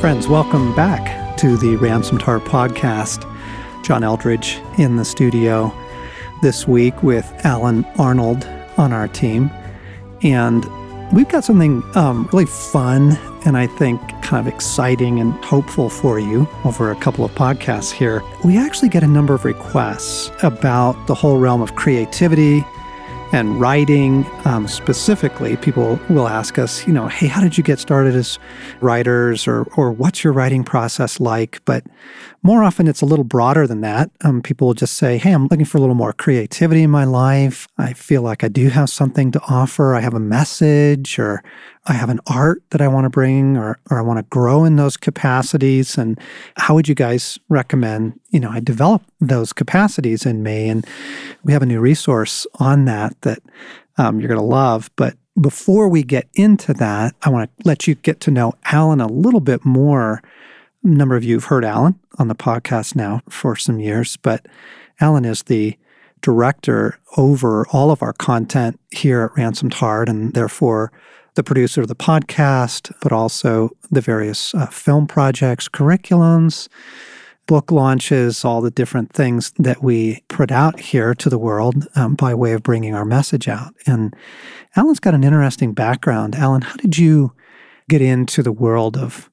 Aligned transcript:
Friends, 0.00 0.28
welcome 0.28 0.74
back 0.74 1.36
to 1.36 1.58
the 1.58 1.76
Ransomed 1.76 2.22
Heart 2.22 2.44
podcast. 2.44 3.22
John 3.84 4.00
Eldredge 4.00 4.58
in 4.78 4.96
the 4.96 5.04
studio 5.04 5.70
this 6.40 6.66
week 6.66 7.02
with 7.02 7.30
Allen 7.44 7.84
Arnold 7.98 8.48
on 8.78 8.94
our 8.94 9.08
team. 9.08 9.50
And 10.22 10.64
we've 11.12 11.28
got 11.28 11.44
something 11.44 11.82
um, 11.96 12.30
really 12.32 12.46
fun 12.46 13.18
and 13.44 13.58
I 13.58 13.66
think 13.66 14.00
kind 14.22 14.48
of 14.48 14.50
exciting 14.50 15.20
and 15.20 15.34
hopeful 15.44 15.90
for 15.90 16.18
you 16.18 16.48
over 16.64 16.90
a 16.90 16.96
couple 16.96 17.22
of 17.22 17.32
podcasts 17.32 17.92
here. 17.92 18.22
We 18.42 18.56
actually 18.56 18.88
get 18.88 19.02
a 19.02 19.06
number 19.06 19.34
of 19.34 19.44
requests 19.44 20.30
about 20.42 20.94
the 21.08 21.14
whole 21.14 21.36
realm 21.36 21.60
of 21.60 21.74
creativity 21.74 22.64
and 23.32 23.60
writing 23.60 24.26
um, 24.44 24.66
specifically 24.66 25.56
people 25.56 26.00
will 26.08 26.28
ask 26.28 26.58
us 26.58 26.86
you 26.86 26.92
know 26.92 27.06
hey 27.08 27.26
how 27.26 27.40
did 27.40 27.56
you 27.56 27.62
get 27.62 27.78
started 27.78 28.14
as 28.14 28.38
writers 28.80 29.46
or, 29.46 29.62
or 29.76 29.92
what's 29.92 30.24
your 30.24 30.32
writing 30.32 30.64
process 30.64 31.20
like 31.20 31.60
but 31.64 31.84
more 32.42 32.64
often 32.64 32.88
it's 32.88 33.02
a 33.02 33.06
little 33.06 33.24
broader 33.24 33.66
than 33.66 33.82
that 33.82 34.10
um, 34.22 34.42
people 34.42 34.66
will 34.66 34.74
just 34.74 34.94
say 34.94 35.16
hey 35.16 35.32
i'm 35.32 35.46
looking 35.46 35.64
for 35.64 35.78
a 35.78 35.80
little 35.80 35.94
more 35.94 36.12
creativity 36.12 36.82
in 36.82 36.90
my 36.90 37.04
life 37.04 37.68
i 37.78 37.92
feel 37.92 38.22
like 38.22 38.42
i 38.42 38.48
do 38.48 38.68
have 38.68 38.90
something 38.90 39.30
to 39.30 39.40
offer 39.48 39.94
i 39.94 40.00
have 40.00 40.14
a 40.14 40.20
message 40.20 41.18
or 41.18 41.42
I 41.86 41.94
have 41.94 42.10
an 42.10 42.20
art 42.26 42.62
that 42.70 42.82
I 42.82 42.88
want 42.88 43.04
to 43.04 43.10
bring 43.10 43.56
or, 43.56 43.78
or 43.90 43.98
I 43.98 44.02
want 44.02 44.18
to 44.18 44.22
grow 44.24 44.64
in 44.64 44.76
those 44.76 44.96
capacities. 44.96 45.96
And 45.96 46.20
how 46.56 46.74
would 46.74 46.88
you 46.88 46.94
guys 46.94 47.38
recommend, 47.48 48.20
you 48.28 48.38
know, 48.38 48.50
I 48.50 48.60
develop 48.60 49.02
those 49.20 49.52
capacities 49.52 50.26
in 50.26 50.42
me? 50.42 50.68
And 50.68 50.86
we 51.42 51.54
have 51.54 51.62
a 51.62 51.66
new 51.66 51.80
resource 51.80 52.46
on 52.56 52.84
that 52.84 53.19
that 53.22 53.40
um, 53.98 54.20
you're 54.20 54.28
going 54.28 54.40
to 54.40 54.44
love. 54.46 54.90
But 54.96 55.16
before 55.40 55.88
we 55.88 56.02
get 56.02 56.28
into 56.34 56.74
that, 56.74 57.14
I 57.22 57.30
want 57.30 57.50
to 57.58 57.68
let 57.68 57.86
you 57.86 57.94
get 57.96 58.20
to 58.20 58.30
know 58.30 58.54
Allen 58.64 59.00
a 59.00 59.06
little 59.06 59.40
bit 59.40 59.64
more. 59.64 60.22
A 60.84 60.88
number 60.88 61.16
of 61.16 61.24
you 61.24 61.34
have 61.34 61.44
heard 61.44 61.64
Allen 61.64 61.98
on 62.18 62.28
the 62.28 62.34
podcast 62.34 62.96
now 62.96 63.22
for 63.28 63.56
some 63.56 63.80
years, 63.80 64.16
but 64.16 64.46
Allen 65.00 65.24
is 65.24 65.44
the 65.44 65.76
director 66.22 66.98
over 67.16 67.66
all 67.68 67.90
of 67.90 68.02
our 68.02 68.12
content 68.12 68.78
here 68.90 69.22
at 69.22 69.36
Ransomed 69.38 69.74
Heart 69.74 70.08
and 70.08 70.34
therefore 70.34 70.92
the 71.34 71.42
producer 71.42 71.80
of 71.80 71.88
the 71.88 71.94
podcast, 71.94 72.92
but 73.00 73.12
also 73.12 73.70
the 73.90 74.00
various 74.00 74.54
uh, 74.54 74.66
film 74.66 75.06
projects, 75.06 75.68
curriculums, 75.68 76.68
book 77.50 77.72
launches, 77.72 78.44
all 78.44 78.60
the 78.60 78.70
different 78.70 79.12
things 79.12 79.52
that 79.58 79.82
we 79.82 80.22
put 80.28 80.52
out 80.52 80.78
here 80.78 81.16
to 81.16 81.28
the 81.28 81.36
world 81.36 81.84
um, 81.96 82.14
by 82.14 82.32
way 82.32 82.52
of 82.52 82.62
bringing 82.62 82.94
our 82.94 83.04
message 83.04 83.48
out. 83.48 83.74
And 83.88 84.14
Allen's 84.76 85.00
got 85.00 85.16
an 85.16 85.24
interesting 85.24 85.72
background. 85.74 86.36
Allen, 86.36 86.62
how 86.62 86.76
did 86.76 86.96
you 86.96 87.32
get 87.88 88.00
into 88.00 88.44
the 88.44 88.52
world 88.52 88.96
of 88.96 89.28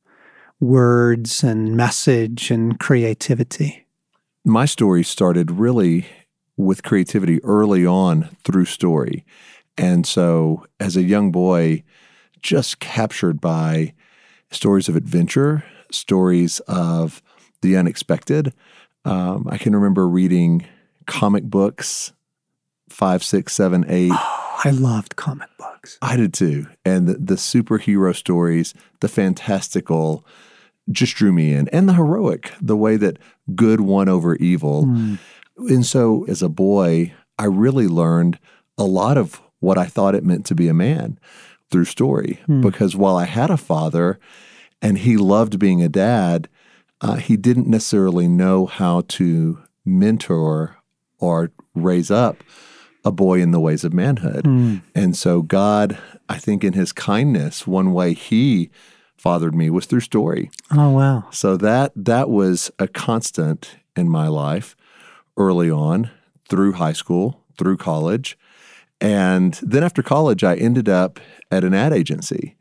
words 0.60 1.44
and 1.44 1.78
message 1.78 2.50
and 2.50 2.80
creativity? 2.80 3.86
My 4.44 4.66
story 4.66 5.04
started 5.04 5.52
really 5.52 6.08
with 6.56 6.82
creativity 6.82 7.40
early 7.44 7.86
on 7.86 8.36
through 8.44 8.66
story. 8.66 9.28
And 9.78 10.08
so, 10.08 10.66
as 10.80 10.98
a 10.98 11.04
young 11.04 11.32
boy, 11.32 11.84
just 12.42 12.80
captured 12.80 13.40
by 13.40 13.94
stories 14.50 14.90
of 14.90 14.96
adventure, 14.96 15.64
stories 15.92 16.62
of 16.62 17.22
the 17.62 17.78
unexpected. 17.78 18.54
Um, 19.06 19.48
I 19.50 19.58
can 19.58 19.76
remember 19.76 20.08
reading 20.08 20.66
comic 21.06 21.44
books 21.46 22.14
five, 22.90 23.24
six, 23.24 23.54
seven, 23.54 23.86
eight. 23.88 24.12
Oh, 24.14 24.62
I 24.64 24.72
loved 24.72 25.16
comic 25.16 25.50
books. 25.58 25.98
I 26.02 26.18
did 26.18 26.34
too. 26.34 26.68
And 26.86 27.08
the, 27.08 27.14
the 27.14 27.36
superhero 27.36 28.16
stories, 28.16 28.74
the 29.02 29.08
fantastical, 29.08 30.26
just 30.90 31.16
drew 31.16 31.34
me 31.34 31.54
in, 31.54 31.68
and 31.70 31.88
the 31.88 31.94
heroic, 31.94 32.54
the 32.62 32.78
way 32.78 32.96
that 32.98 33.18
good 33.56 33.82
won 33.82 34.08
over 34.08 34.36
evil. 34.38 34.86
Mm. 34.86 35.20
And 35.58 35.86
so, 35.86 36.26
as 36.28 36.42
a 36.42 36.50
boy, 36.50 37.14
I 37.38 37.46
really 37.46 37.88
learned 37.88 38.40
a 38.78 38.84
lot 38.84 39.18
of 39.18 39.42
what 39.60 39.78
I 39.78 39.86
thought 39.86 40.16
it 40.16 40.24
meant 40.24 40.46
to 40.48 40.56
be 40.56 40.68
a 40.68 40.74
man 40.74 41.20
through 41.70 41.86
story. 41.86 42.40
Hmm. 42.46 42.62
Because 42.62 42.96
while 42.96 43.18
I 43.18 43.26
had 43.26 43.50
a 43.50 43.58
father 43.58 44.20
and 44.82 45.00
he 45.00 45.18
loved 45.18 45.60
being 45.60 45.82
a 45.82 45.90
dad, 45.90 46.48
uh, 47.02 47.16
he 47.16 47.38
didn't 47.38 47.68
necessarily 47.68 48.28
know 48.28 48.66
how 48.66 49.02
to 49.08 49.64
mentor 49.86 50.78
or 51.20 51.52
raise 51.74 52.12
up 52.12 52.44
a 53.06 53.12
boy 53.12 53.42
in 53.42 53.52
the 53.52 53.60
ways 53.60 53.84
of 53.84 53.94
manhood. 53.94 54.46
Hmm. 54.46 54.78
And 54.94 55.16
so, 55.16 55.42
God, 55.42 55.98
I 56.28 56.38
think 56.38 56.64
in 56.64 56.74
his 56.74 56.92
kindness, 56.92 57.66
one 57.66 57.94
way 57.94 58.14
he 58.14 58.70
fathered 59.16 59.56
me 59.56 59.70
was 59.70 59.86
through 59.86 60.02
story. 60.02 60.52
Oh 60.72 60.92
wow. 60.92 61.28
So 61.32 61.58
that 61.58 61.92
that 61.96 62.30
was 62.30 62.72
a 62.80 62.88
constant 62.88 63.78
in 63.96 64.10
my 64.10 64.28
life 64.28 64.76
early 65.38 65.72
on 65.72 66.12
through 66.50 66.74
high 66.74 66.94
school, 66.94 67.44
through 67.58 67.78
college. 67.78 68.38
And 69.00 69.54
then 69.64 69.84
after 69.84 70.02
college, 70.02 70.44
I 70.44 70.56
ended 70.56 70.90
up 70.90 71.20
at 71.52 71.64
an 71.64 71.74
ad 71.74 71.94
agency. 71.94 72.56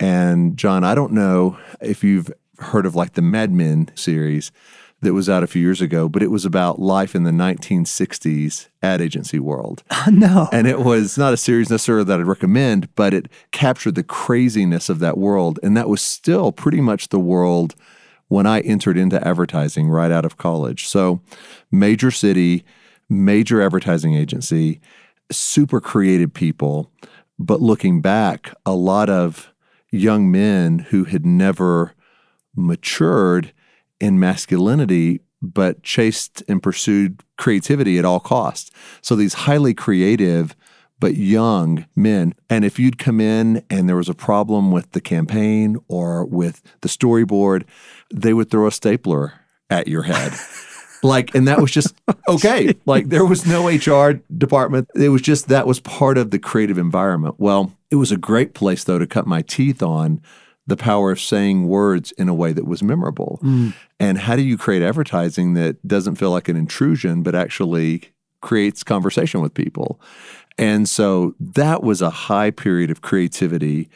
And 0.00 0.56
John, 0.56 0.84
I 0.84 0.94
don't 0.94 1.12
know 1.12 1.58
if 1.80 2.04
you've 2.04 2.30
heard 2.58 2.86
of 2.86 2.94
like 2.94 3.14
the 3.14 3.22
Mad 3.22 3.52
Men 3.52 3.90
series 3.94 4.52
that 5.00 5.14
was 5.14 5.28
out 5.28 5.44
a 5.44 5.46
few 5.46 5.62
years 5.62 5.80
ago, 5.80 6.08
but 6.08 6.22
it 6.22 6.30
was 6.30 6.44
about 6.44 6.80
life 6.80 7.14
in 7.14 7.22
the 7.22 7.30
1960s 7.30 8.68
ad 8.82 9.00
agency 9.00 9.38
world. 9.38 9.82
Oh, 10.06 10.10
no. 10.10 10.48
And 10.52 10.66
it 10.66 10.80
was 10.80 11.18
not 11.18 11.34
a 11.34 11.36
series 11.36 11.70
necessarily 11.70 12.04
that 12.04 12.20
I'd 12.20 12.26
recommend, 12.26 12.94
but 12.94 13.12
it 13.12 13.28
captured 13.50 13.94
the 13.94 14.02
craziness 14.02 14.88
of 14.88 15.00
that 15.00 15.18
world. 15.18 15.58
And 15.62 15.76
that 15.76 15.88
was 15.88 16.00
still 16.00 16.50
pretty 16.50 16.80
much 16.80 17.08
the 17.08 17.18
world 17.18 17.74
when 18.28 18.46
I 18.46 18.60
entered 18.60 18.96
into 18.96 19.26
advertising 19.26 19.88
right 19.88 20.10
out 20.10 20.24
of 20.24 20.36
college. 20.38 20.86
So, 20.86 21.20
major 21.70 22.10
city, 22.10 22.64
major 23.08 23.60
advertising 23.60 24.14
agency 24.14 24.80
super 25.30 25.80
creative 25.80 26.32
people, 26.32 26.90
but 27.38 27.60
looking 27.60 28.00
back, 28.00 28.54
a 28.64 28.72
lot 28.72 29.10
of 29.10 29.52
young 29.90 30.30
men 30.30 30.80
who 30.90 31.04
had 31.04 31.24
never 31.24 31.94
matured 32.58 33.52
in 34.00 34.18
masculinity 34.18 35.20
but 35.40 35.82
chased 35.82 36.42
and 36.48 36.62
pursued 36.62 37.22
creativity 37.36 37.98
at 37.98 38.04
all 38.04 38.20
costs. 38.20 38.70
So 39.00 39.14
these 39.14 39.34
highly 39.34 39.72
creative 39.72 40.56
but 41.00 41.14
young 41.14 41.86
men. 41.94 42.34
And 42.50 42.64
if 42.64 42.78
you'd 42.78 42.98
come 42.98 43.20
in 43.20 43.64
and 43.70 43.88
there 43.88 43.96
was 43.96 44.08
a 44.08 44.14
problem 44.14 44.72
with 44.72 44.90
the 44.92 45.00
campaign 45.00 45.76
or 45.86 46.24
with 46.24 46.60
the 46.80 46.88
storyboard, 46.88 47.64
they 48.12 48.34
would 48.34 48.50
throw 48.50 48.66
a 48.66 48.72
stapler 48.72 49.34
at 49.70 49.88
your 49.88 50.02
head. 50.02 50.32
Like, 51.02 51.32
and 51.32 51.46
that 51.46 51.60
was 51.60 51.70
just 51.70 51.94
oh, 52.08 52.34
okay. 52.34 52.74
like, 52.84 53.08
there 53.08 53.24
was 53.24 53.46
no 53.46 53.68
HR 53.68 54.20
department. 54.36 54.88
It 54.96 55.10
was 55.10 55.22
just 55.22 55.46
that 55.46 55.64
was 55.64 55.78
part 55.78 56.18
of 56.18 56.32
the 56.32 56.40
creative 56.40 56.76
environment. 56.76 57.36
Well, 57.38 57.72
it 57.88 57.94
was 57.94 58.10
a 58.10 58.16
great 58.16 58.52
place, 58.52 58.82
though, 58.82 58.98
to 58.98 59.06
cut 59.06 59.24
my 59.24 59.42
teeth 59.42 59.80
on 59.80 60.20
the 60.68 60.76
power 60.76 61.10
of 61.10 61.18
saying 61.18 61.66
words 61.66 62.12
in 62.12 62.28
a 62.28 62.34
way 62.34 62.52
that 62.52 62.66
was 62.66 62.82
memorable. 62.82 63.40
Mm. 63.42 63.74
And 63.98 64.18
how 64.18 64.36
do 64.36 64.42
you 64.42 64.58
create 64.58 64.82
advertising 64.82 65.54
that 65.54 65.84
doesn't 65.88 66.16
feel 66.16 66.30
like 66.30 66.48
an 66.48 66.56
intrusion, 66.56 67.22
but 67.22 67.34
actually 67.34 68.02
creates 68.42 68.84
conversation 68.84 69.40
with 69.40 69.54
people? 69.54 69.98
And 70.58 70.86
so 70.86 71.34
that 71.40 71.82
was 71.82 72.02
a 72.02 72.10
high 72.10 72.50
period 72.50 72.90
of 72.90 73.00
creativity. 73.00 73.88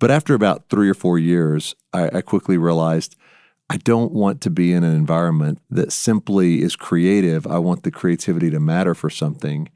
But 0.00 0.10
after 0.10 0.34
about 0.34 0.68
three 0.68 0.90
or 0.90 0.94
four 0.94 1.20
years, 1.20 1.76
I, 1.92 2.10
I 2.18 2.20
quickly 2.20 2.58
realized 2.58 3.14
I 3.70 3.76
don't 3.76 4.12
want 4.12 4.40
to 4.40 4.50
be 4.50 4.72
in 4.72 4.82
an 4.82 4.96
environment 4.96 5.60
that 5.70 5.92
simply 5.92 6.62
is 6.62 6.74
creative. 6.74 7.46
I 7.46 7.58
want 7.58 7.84
the 7.84 7.92
creativity 7.92 8.50
to 8.50 8.58
matter 8.58 8.94
for 8.94 9.08
something. 9.08 9.68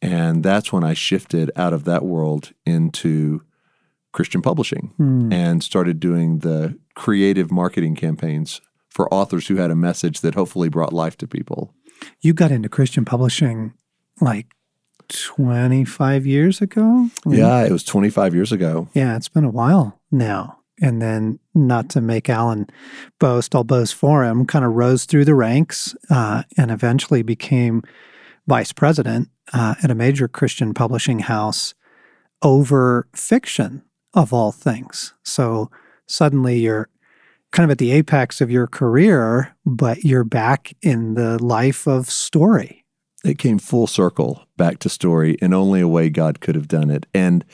And 0.00 0.44
that's 0.44 0.72
when 0.72 0.84
I 0.84 0.94
shifted 0.94 1.50
out 1.56 1.72
of 1.72 1.84
that 1.84 2.04
world 2.04 2.52
into 2.64 3.42
Christian 4.12 4.42
publishing 4.42 4.92
mm. 4.98 5.32
and 5.32 5.62
started 5.62 6.00
doing 6.00 6.38
the 6.38 6.78
creative 6.94 7.50
marketing 7.50 7.94
campaigns 7.94 8.60
for 8.88 9.12
authors 9.12 9.46
who 9.46 9.56
had 9.56 9.70
a 9.70 9.76
message 9.76 10.20
that 10.20 10.34
hopefully 10.34 10.68
brought 10.68 10.92
life 10.92 11.16
to 11.18 11.26
people. 11.26 11.72
You 12.20 12.32
got 12.32 12.50
into 12.50 12.68
Christian 12.68 13.04
publishing 13.04 13.74
like 14.20 14.46
25 15.08 16.26
years 16.26 16.60
ago? 16.60 17.08
Yeah, 17.26 17.64
it 17.64 17.72
was 17.72 17.84
25 17.84 18.34
years 18.34 18.52
ago. 18.52 18.88
Yeah, 18.94 19.16
it's 19.16 19.28
been 19.28 19.44
a 19.44 19.50
while 19.50 20.00
now 20.10 20.60
and 20.80 21.00
then 21.00 21.38
not 21.54 21.90
to 21.90 22.00
make 22.00 22.28
Allen 22.28 22.66
boast, 23.18 23.54
I'll 23.54 23.64
boast 23.64 23.94
for 23.94 24.24
him, 24.24 24.46
kind 24.46 24.64
of 24.64 24.72
rose 24.72 25.04
through 25.04 25.26
the 25.26 25.34
ranks 25.34 25.94
uh, 26.08 26.44
and 26.56 26.70
eventually 26.70 27.22
became 27.22 27.82
vice 28.46 28.72
president 28.72 29.28
uh, 29.52 29.74
at 29.82 29.90
a 29.90 29.94
major 29.94 30.26
Christian 30.26 30.74
publishing 30.74 31.20
house 31.20 31.74
over 32.42 33.06
fiction 33.14 33.82
of 34.14 34.32
all 34.32 34.52
things. 34.52 35.14
So 35.24 35.70
suddenly 36.06 36.58
you're 36.58 36.88
kind 37.52 37.64
of 37.64 37.70
at 37.70 37.78
the 37.78 37.92
apex 37.92 38.40
of 38.40 38.50
your 38.50 38.66
career, 38.66 39.56
but 39.66 40.04
you're 40.04 40.24
back 40.24 40.72
in 40.82 41.14
the 41.14 41.42
life 41.42 41.86
of 41.86 42.10
story. 42.10 42.84
It 43.24 43.38
came 43.38 43.58
full 43.58 43.86
circle 43.86 44.46
back 44.56 44.78
to 44.80 44.88
story 44.88 45.34
in 45.42 45.52
only 45.52 45.80
a 45.80 45.88
way 45.88 46.10
God 46.10 46.40
could 46.40 46.54
have 46.54 46.68
done 46.68 46.90
it. 46.90 47.06
And 47.12 47.44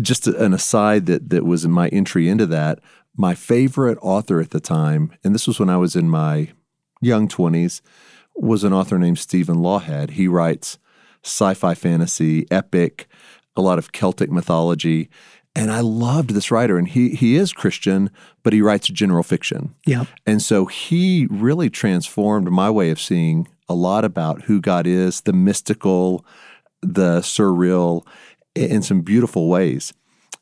just 0.00 0.26
an 0.26 0.54
aside 0.54 1.06
that 1.06 1.30
that 1.30 1.44
was 1.44 1.64
in 1.64 1.70
my 1.70 1.88
entry 1.88 2.28
into 2.28 2.46
that. 2.46 2.80
my 3.16 3.34
favorite 3.34 3.98
author 4.02 4.40
at 4.40 4.50
the 4.50 4.60
time, 4.60 5.12
and 5.22 5.34
this 5.34 5.46
was 5.46 5.60
when 5.60 5.70
I 5.70 5.76
was 5.76 5.94
in 5.94 6.08
my 6.08 6.48
young 7.00 7.28
20s, 7.28 7.80
was 8.34 8.64
an 8.64 8.72
author 8.72 8.98
named 8.98 9.18
Stephen 9.18 9.56
Lawhead. 9.56 10.10
He 10.10 10.26
writes 10.26 10.78
sci 11.22 11.54
fi 11.54 11.74
fantasy, 11.74 12.46
epic, 12.50 13.06
a 13.56 13.62
lot 13.62 13.78
of 13.78 13.92
Celtic 13.92 14.30
mythology. 14.30 15.08
And 15.56 15.70
I 15.70 15.80
loved 15.80 16.30
this 16.30 16.50
writer, 16.50 16.76
and 16.76 16.88
he 16.88 17.10
he 17.10 17.36
is 17.36 17.52
Christian, 17.52 18.10
but 18.42 18.52
he 18.52 18.60
writes 18.60 18.88
general 18.88 19.22
fiction. 19.22 19.74
Yeah. 19.86 20.04
And 20.26 20.42
so 20.42 20.66
he 20.66 21.28
really 21.30 21.70
transformed 21.70 22.50
my 22.50 22.70
way 22.70 22.90
of 22.90 23.00
seeing 23.00 23.46
a 23.68 23.74
lot 23.74 24.04
about 24.04 24.42
who 24.42 24.60
God 24.60 24.86
is, 24.86 25.22
the 25.22 25.32
mystical, 25.32 26.24
the 26.82 27.20
surreal, 27.20 28.04
in 28.54 28.82
some 28.82 29.00
beautiful 29.00 29.48
ways. 29.48 29.92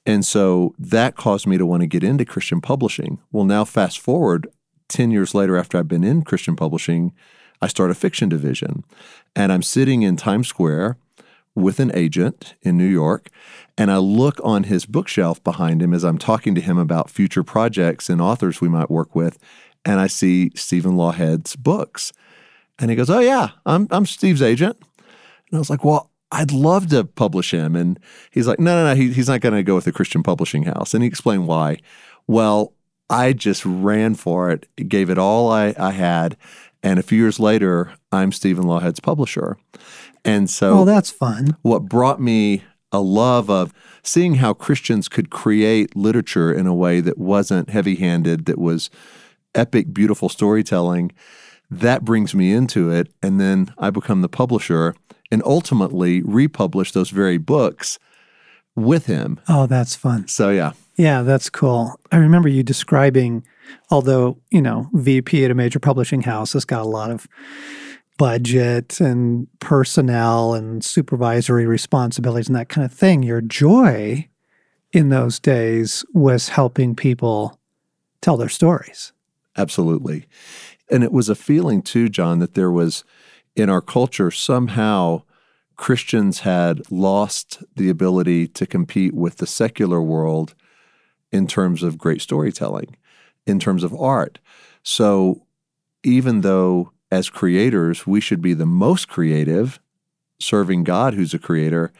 And 0.05 0.25
so 0.25 0.75
that 0.79 1.17
caused 1.17 1.47
me 1.47 1.59
to 1.59 1.67
want 1.67 1.82
to 1.82 1.87
get 1.87 2.03
into 2.03 2.25
Christian 2.25 2.61
publishing. 2.61 3.20
Well, 3.31 3.44
now 3.44 3.64
fast 3.64 4.00
forward 4.00 4.49
10 4.88 5.11
years 5.11 5.35
later 5.35 5.56
after 5.56 5.79
I've 5.79 5.88
been 5.88 6.05
in 6.05 6.23
Christian 6.23 6.56
publishing, 6.56 7.12
I 7.61 7.69
start 7.69 7.91
a 7.91 7.94
fiction 7.94 8.29
division. 8.29 8.85
And 9.37 9.53
I'm 9.53 9.62
sitting 9.62 10.03
in 10.03 10.17
Times 10.17 10.49
Square 10.49 10.97
with 11.54 11.81
an 11.81 11.90
agent 11.94 12.54
in 12.62 12.76
New 12.76 12.87
York, 12.87 13.28
and 13.76 13.90
I 13.90 13.99
look 13.99 14.40
on 14.43 14.64
his 14.64 14.87
bookshelf 14.87 15.43
behind 15.44 15.82
him 15.82 15.93
as 15.93 16.04
I'm 16.04 16.19
talking 16.19 16.54
to 16.54 16.60
him 16.60 16.78
about 16.78 17.10
future 17.10 17.43
projects 17.43 18.08
and 18.08 18.20
authors 18.20 18.60
we 18.60 18.69
might 18.69 18.90
work 18.90 19.14
with, 19.14 19.38
and 19.84 20.00
I 20.00 20.06
see 20.06 20.50
Stephen 20.54 20.93
Lawhead's 20.93 21.56
books. 21.56 22.12
And 22.78 22.90
he 22.90 22.96
goes, 22.96 23.10
"Oh 23.10 23.20
yeah, 23.20 23.50
I'm 23.66 23.87
I'm 23.90 24.06
Steve's 24.06 24.43
agent." 24.43 24.78
And 24.78 25.56
I 25.56 25.58
was 25.58 25.70
like, 25.70 25.84
"Well, 25.84 26.10
I'd 26.32 26.50
love 26.50 26.88
to 26.88 27.04
publish 27.04 27.52
him. 27.52 27.76
And 27.76 28.00
he's 28.31 28.49
like, 28.49 28.58
no, 28.58 28.75
no, 28.75 28.88
no, 28.88 28.94
he, 28.94 29.12
he's 29.12 29.28
not 29.28 29.43
going 29.43 29.54
to 29.54 29.62
go 29.62 29.75
with 29.75 29.87
a 29.87 29.93
Christian 29.93 30.22
publishing 30.22 30.62
house. 30.62 30.94
And 30.94 31.02
he 31.02 31.08
explained 31.08 31.46
why. 31.46 31.78
Well, 32.26 32.72
I 33.10 33.34
just 33.34 33.64
ran 33.66 34.14
for 34.14 34.50
it, 34.50 34.66
gave 34.88 35.10
it 35.10 35.19
all 35.19 35.52
I, 35.52 35.75
I 35.78 35.90
had. 35.90 36.38
And 36.82 36.99
a 36.99 37.02
few 37.02 37.19
years 37.19 37.38
later, 37.38 37.93
I'm 38.10 38.32
Stephen 38.32 38.64
Lawhead's 38.64 38.99
publisher. 38.99 39.58
And 40.24 40.48
so, 40.48 40.80
oh, 40.80 40.84
that's 40.84 41.10
fun. 41.10 41.56
What 41.62 41.86
brought 41.86 42.20
me 42.20 42.62
a 42.92 43.00
love 43.00 43.50
of 43.50 43.72
seeing 44.02 44.36
how 44.36 44.52
Christians 44.52 45.08
could 45.08 45.30
create 45.30 45.96
literature 45.96 46.52
in 46.52 46.66
a 46.66 46.74
way 46.74 47.00
that 47.00 47.19
wasn't 47.19 47.70
heavy 47.70 47.96
handed, 47.96 48.46
that 48.46 48.58
was 48.58 48.90
epic, 49.54 49.92
beautiful 49.92 50.28
storytelling. 50.28 51.12
That 51.70 52.04
brings 52.04 52.34
me 52.34 52.52
into 52.52 52.90
it. 52.90 53.10
And 53.22 53.40
then 53.40 53.72
I 53.78 53.90
become 53.90 54.20
the 54.20 54.28
publisher 54.28 54.94
and 55.30 55.42
ultimately 55.44 56.22
republish 56.22 56.92
those 56.92 57.10
very 57.10 57.38
books 57.38 57.98
with 58.76 59.06
him. 59.06 59.40
Oh, 59.48 59.66
that's 59.66 59.94
fun. 59.96 60.28
So, 60.28 60.50
yeah. 60.50 60.72
Yeah, 60.96 61.22
that's 61.22 61.48
cool. 61.48 61.98
I 62.10 62.16
remember 62.16 62.48
you 62.48 62.62
describing, 62.62 63.44
although, 63.90 64.38
you 64.50 64.60
know, 64.60 64.90
VP 64.92 65.44
at 65.44 65.50
a 65.50 65.54
major 65.54 65.78
publishing 65.78 66.22
house 66.22 66.52
has 66.52 66.66
got 66.66 66.82
a 66.82 66.88
lot 66.88 67.10
of 67.10 67.26
budget 68.22 69.00
and 69.00 69.48
personnel 69.58 70.54
and 70.54 70.84
supervisory 70.84 71.66
responsibilities 71.66 72.46
and 72.46 72.54
that 72.54 72.69
kind 72.69 72.84
of 72.84 72.92
thing. 72.92 73.24
Your 73.24 73.40
joy 73.40 74.28
in 74.92 75.08
those 75.08 75.40
days 75.40 76.04
was 76.14 76.50
helping 76.50 76.94
people 76.94 77.58
tell 78.20 78.36
their 78.36 78.48
stories. 78.48 79.12
Absolutely. 79.56 80.26
And 80.88 81.02
it 81.02 81.10
was 81.10 81.28
a 81.28 81.34
feeling, 81.34 81.82
too, 81.82 82.08
John, 82.08 82.38
that 82.38 82.54
there 82.54 82.70
was 82.70 83.02
in 83.56 83.69
our 83.69 83.80
culture, 83.80 84.30
somehow 84.30 85.22
Christians 85.75 86.40
had 86.40 86.88
lost 86.92 87.64
the 87.75 87.88
ability 87.88 88.46
to 88.46 88.66
compete 88.66 89.14
with 89.14 89.38
the 89.38 89.48
secular 89.48 90.00
world 90.00 90.54
in 91.32 91.48
terms 91.48 91.82
of 91.82 91.98
great 91.98 92.22
storytelling, 92.22 92.96
in 93.48 93.58
terms 93.58 93.82
of 93.82 93.92
art. 94.00 94.38
So 94.84 95.44
even 96.04 96.42
though 96.42 96.92
as 97.12 97.31
creators 97.31 98.09
we 98.09 98.20
should 98.20 98.43
be 98.43 98.55
the 98.55 98.67
most 98.67 99.06
creative, 99.06 99.79
serving 100.41 100.82
God 100.82 101.14
who's 101.14 101.32
a 101.32 101.38
creator, 101.38 101.93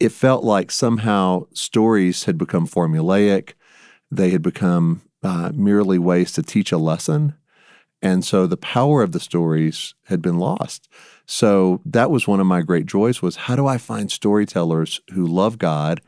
it 0.00 0.10
felt 0.10 0.42
like 0.42 0.72
somehow 0.72 1.46
stories 1.52 2.24
had 2.24 2.36
become 2.36 2.66
formulaic. 2.66 3.52
They 4.10 4.30
had 4.30 4.42
become 4.42 5.02
uh, 5.22 5.52
merely 5.54 6.00
ways 6.00 6.32
to 6.32 6.42
teach 6.42 6.72
a 6.72 6.78
lesson 6.78 7.34
and 8.00 8.24
so 8.24 8.46
the 8.46 8.56
power 8.56 9.02
of 9.02 9.12
the 9.12 9.20
stories 9.20 9.94
had 10.04 10.22
been 10.22 10.38
lost. 10.38 10.88
So 11.26 11.80
that 11.84 12.10
was 12.10 12.28
one 12.28 12.40
of 12.40 12.46
my 12.46 12.62
great 12.62 12.86
joys 12.86 13.20
was 13.20 13.36
how 13.36 13.56
do 13.56 13.66
I 13.66 13.78
find 13.78 14.10
storytellers 14.10 15.00
who 15.12 15.26
love 15.26 15.58
God 15.58 16.00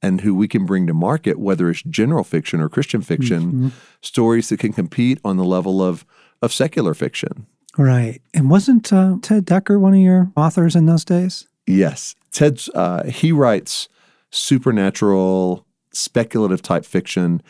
and 0.00 0.20
who 0.20 0.34
we 0.34 0.48
can 0.48 0.66
bring 0.66 0.86
to 0.86 0.94
market, 0.94 1.38
whether 1.38 1.68
it's 1.70 1.82
general 1.82 2.24
fiction 2.24 2.60
or 2.60 2.68
Christian 2.68 3.02
fiction, 3.02 3.42
mm-hmm. 3.42 3.68
stories 4.00 4.48
that 4.48 4.60
can 4.60 4.72
compete 4.72 5.18
on 5.24 5.36
the 5.36 5.44
level 5.44 5.82
of 5.82 6.04
of 6.40 6.52
secular 6.52 6.92
fiction. 6.92 7.46
Right. 7.78 8.20
And 8.34 8.50
wasn't 8.50 8.92
uh, 8.92 9.16
Ted 9.22 9.46
Dekker 9.46 9.80
one 9.80 9.94
of 9.94 10.00
your 10.00 10.30
authors 10.36 10.76
in 10.76 10.86
those 10.86 11.04
days? 11.04 11.46
Yes. 11.66 12.14
Ted's 12.32 12.68
uh, 12.70 13.04
he 13.04 13.32
writes 13.32 13.88
supernatural, 14.30 15.66
speculative 15.92 16.62
type 16.62 16.84
fiction 16.84 17.42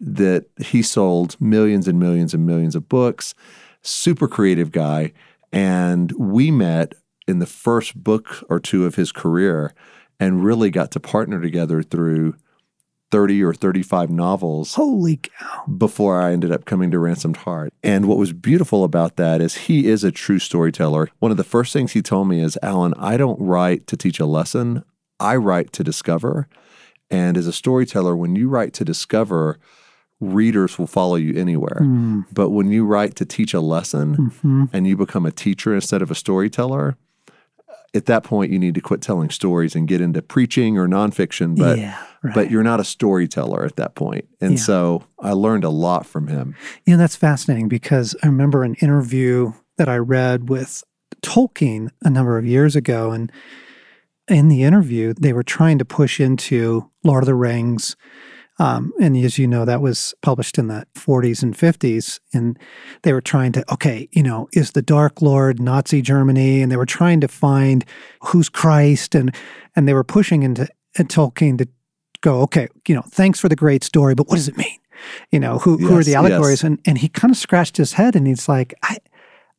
that 0.00 0.46
he 0.58 0.82
sold 0.82 1.38
millions 1.40 1.86
and 1.86 1.98
millions 1.98 2.32
and 2.32 2.46
millions 2.46 2.74
of 2.74 2.88
books, 2.88 3.34
super 3.82 4.26
creative 4.26 4.72
guy. 4.72 5.12
And 5.52 6.12
we 6.12 6.50
met 6.50 6.94
in 7.28 7.38
the 7.38 7.46
first 7.46 8.02
book 8.02 8.44
or 8.48 8.60
two 8.60 8.86
of 8.86 8.94
his 8.94 9.12
career 9.12 9.74
and 10.18 10.44
really 10.44 10.70
got 10.70 10.90
to 10.92 11.00
partner 11.00 11.40
together 11.40 11.82
through 11.82 12.34
30 13.10 13.42
or 13.42 13.54
35 13.54 14.10
novels. 14.10 14.74
Holy 14.74 15.16
cow. 15.16 15.64
Before 15.66 16.20
I 16.20 16.32
ended 16.32 16.52
up 16.52 16.64
coming 16.64 16.90
to 16.90 16.98
Ransomed 16.98 17.38
Heart. 17.38 17.72
And 17.82 18.06
what 18.06 18.18
was 18.18 18.32
beautiful 18.32 18.84
about 18.84 19.16
that 19.16 19.40
is 19.40 19.56
he 19.56 19.86
is 19.86 20.04
a 20.04 20.12
true 20.12 20.38
storyteller. 20.38 21.08
One 21.18 21.30
of 21.30 21.36
the 21.36 21.44
first 21.44 21.72
things 21.72 21.92
he 21.92 22.02
told 22.02 22.28
me 22.28 22.40
is 22.40 22.58
Allen, 22.62 22.94
I 22.96 23.16
don't 23.16 23.40
write 23.40 23.86
to 23.88 23.96
teach 23.96 24.20
a 24.20 24.26
lesson, 24.26 24.84
I 25.18 25.36
write 25.36 25.72
to 25.74 25.84
discover. 25.84 26.48
And 27.10 27.36
as 27.36 27.46
a 27.46 27.52
storyteller, 27.52 28.16
when 28.16 28.36
you 28.36 28.48
write 28.48 28.72
to 28.74 28.84
discover, 28.84 29.58
readers 30.20 30.78
will 30.78 30.86
follow 30.86 31.16
you 31.16 31.38
anywhere. 31.38 31.80
Mm. 31.80 32.26
But 32.32 32.50
when 32.50 32.70
you 32.70 32.84
write 32.84 33.16
to 33.16 33.24
teach 33.24 33.52
a 33.52 33.60
lesson 33.60 34.16
mm-hmm. 34.16 34.64
and 34.72 34.86
you 34.86 34.96
become 34.96 35.26
a 35.26 35.32
teacher 35.32 35.74
instead 35.74 36.02
of 36.02 36.10
a 36.10 36.14
storyteller, 36.14 36.96
at 37.94 38.06
that 38.06 38.22
point 38.22 38.52
you 38.52 38.58
need 38.58 38.74
to 38.74 38.80
quit 38.80 39.00
telling 39.00 39.30
stories 39.30 39.74
and 39.74 39.88
get 39.88 40.00
into 40.00 40.22
preaching 40.22 40.78
or 40.78 40.86
nonfiction. 40.86 41.56
But 41.56 41.78
yeah, 41.78 41.98
right. 42.22 42.34
but 42.34 42.50
you're 42.50 42.62
not 42.62 42.80
a 42.80 42.84
storyteller 42.84 43.64
at 43.64 43.76
that. 43.76 43.90
And 44.40 44.52
yeah. 44.52 44.56
so 44.56 45.04
I 45.18 45.32
learned 45.32 45.64
a 45.64 45.70
lot 45.70 46.06
from 46.06 46.28
him. 46.28 46.54
Yeah, 46.86 46.96
that's 46.96 47.16
fascinating 47.16 47.68
because 47.68 48.14
I 48.22 48.26
remember 48.26 48.64
an 48.64 48.74
interview 48.76 49.52
that 49.76 49.88
I 49.88 49.96
read 49.96 50.48
with 50.48 50.84
Tolkien 51.22 51.90
a 52.02 52.10
number 52.10 52.38
of 52.38 52.46
years 52.46 52.76
ago 52.76 53.10
and 53.10 53.30
in 54.28 54.48
the 54.48 54.62
interview 54.62 55.12
they 55.14 55.32
were 55.32 55.42
trying 55.42 55.78
to 55.78 55.84
push 55.84 56.20
into 56.20 56.88
Lord 57.02 57.24
of 57.24 57.26
the 57.26 57.34
Rings 57.34 57.96
um, 58.60 58.92
and 59.00 59.16
as 59.16 59.38
you 59.38 59.46
know, 59.46 59.64
that 59.64 59.80
was 59.80 60.14
published 60.20 60.58
in 60.58 60.68
the 60.68 60.86
40s 60.94 61.42
and 61.42 61.56
50s. 61.56 62.20
And 62.34 62.58
they 63.02 63.14
were 63.14 63.22
trying 63.22 63.52
to, 63.52 63.72
okay, 63.72 64.06
you 64.12 64.22
know, 64.22 64.50
is 64.52 64.72
the 64.72 64.82
Dark 64.82 65.22
Lord 65.22 65.58
Nazi 65.58 66.02
Germany? 66.02 66.60
And 66.60 66.70
they 66.70 66.76
were 66.76 66.84
trying 66.84 67.22
to 67.22 67.28
find 67.28 67.86
who's 68.22 68.50
Christ. 68.50 69.14
And, 69.14 69.34
and 69.74 69.88
they 69.88 69.94
were 69.94 70.04
pushing 70.04 70.42
into 70.42 70.68
Tolkien 70.94 71.56
to 71.56 71.68
go, 72.20 72.42
okay, 72.42 72.68
you 72.86 72.94
know, 72.94 73.00
thanks 73.00 73.40
for 73.40 73.48
the 73.48 73.56
great 73.56 73.82
story, 73.82 74.14
but 74.14 74.28
what 74.28 74.36
does 74.36 74.48
it 74.48 74.58
mean? 74.58 74.76
You 75.32 75.40
know, 75.40 75.58
who, 75.58 75.80
yes, 75.80 75.88
who 75.88 75.96
are 75.96 76.04
the 76.04 76.14
allegories? 76.14 76.62
Yes. 76.62 76.64
And, 76.64 76.78
and 76.84 76.98
he 76.98 77.08
kind 77.08 77.30
of 77.30 77.38
scratched 77.38 77.78
his 77.78 77.94
head 77.94 78.14
and 78.14 78.26
he's 78.26 78.46
like, 78.46 78.74
I, 78.82 78.98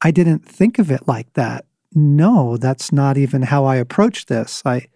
I 0.03 0.11
didn't 0.11 0.45
think 0.45 0.77
of 0.77 0.91
it 0.91 1.07
like 1.07 1.33
that. 1.33 1.65
No, 1.95 2.55
that's 2.55 2.91
not 2.91 3.17
even 3.17 3.41
how 3.41 3.65
I 3.65 3.77
approached 3.77 4.27
this. 4.27 4.61
I 4.63 4.89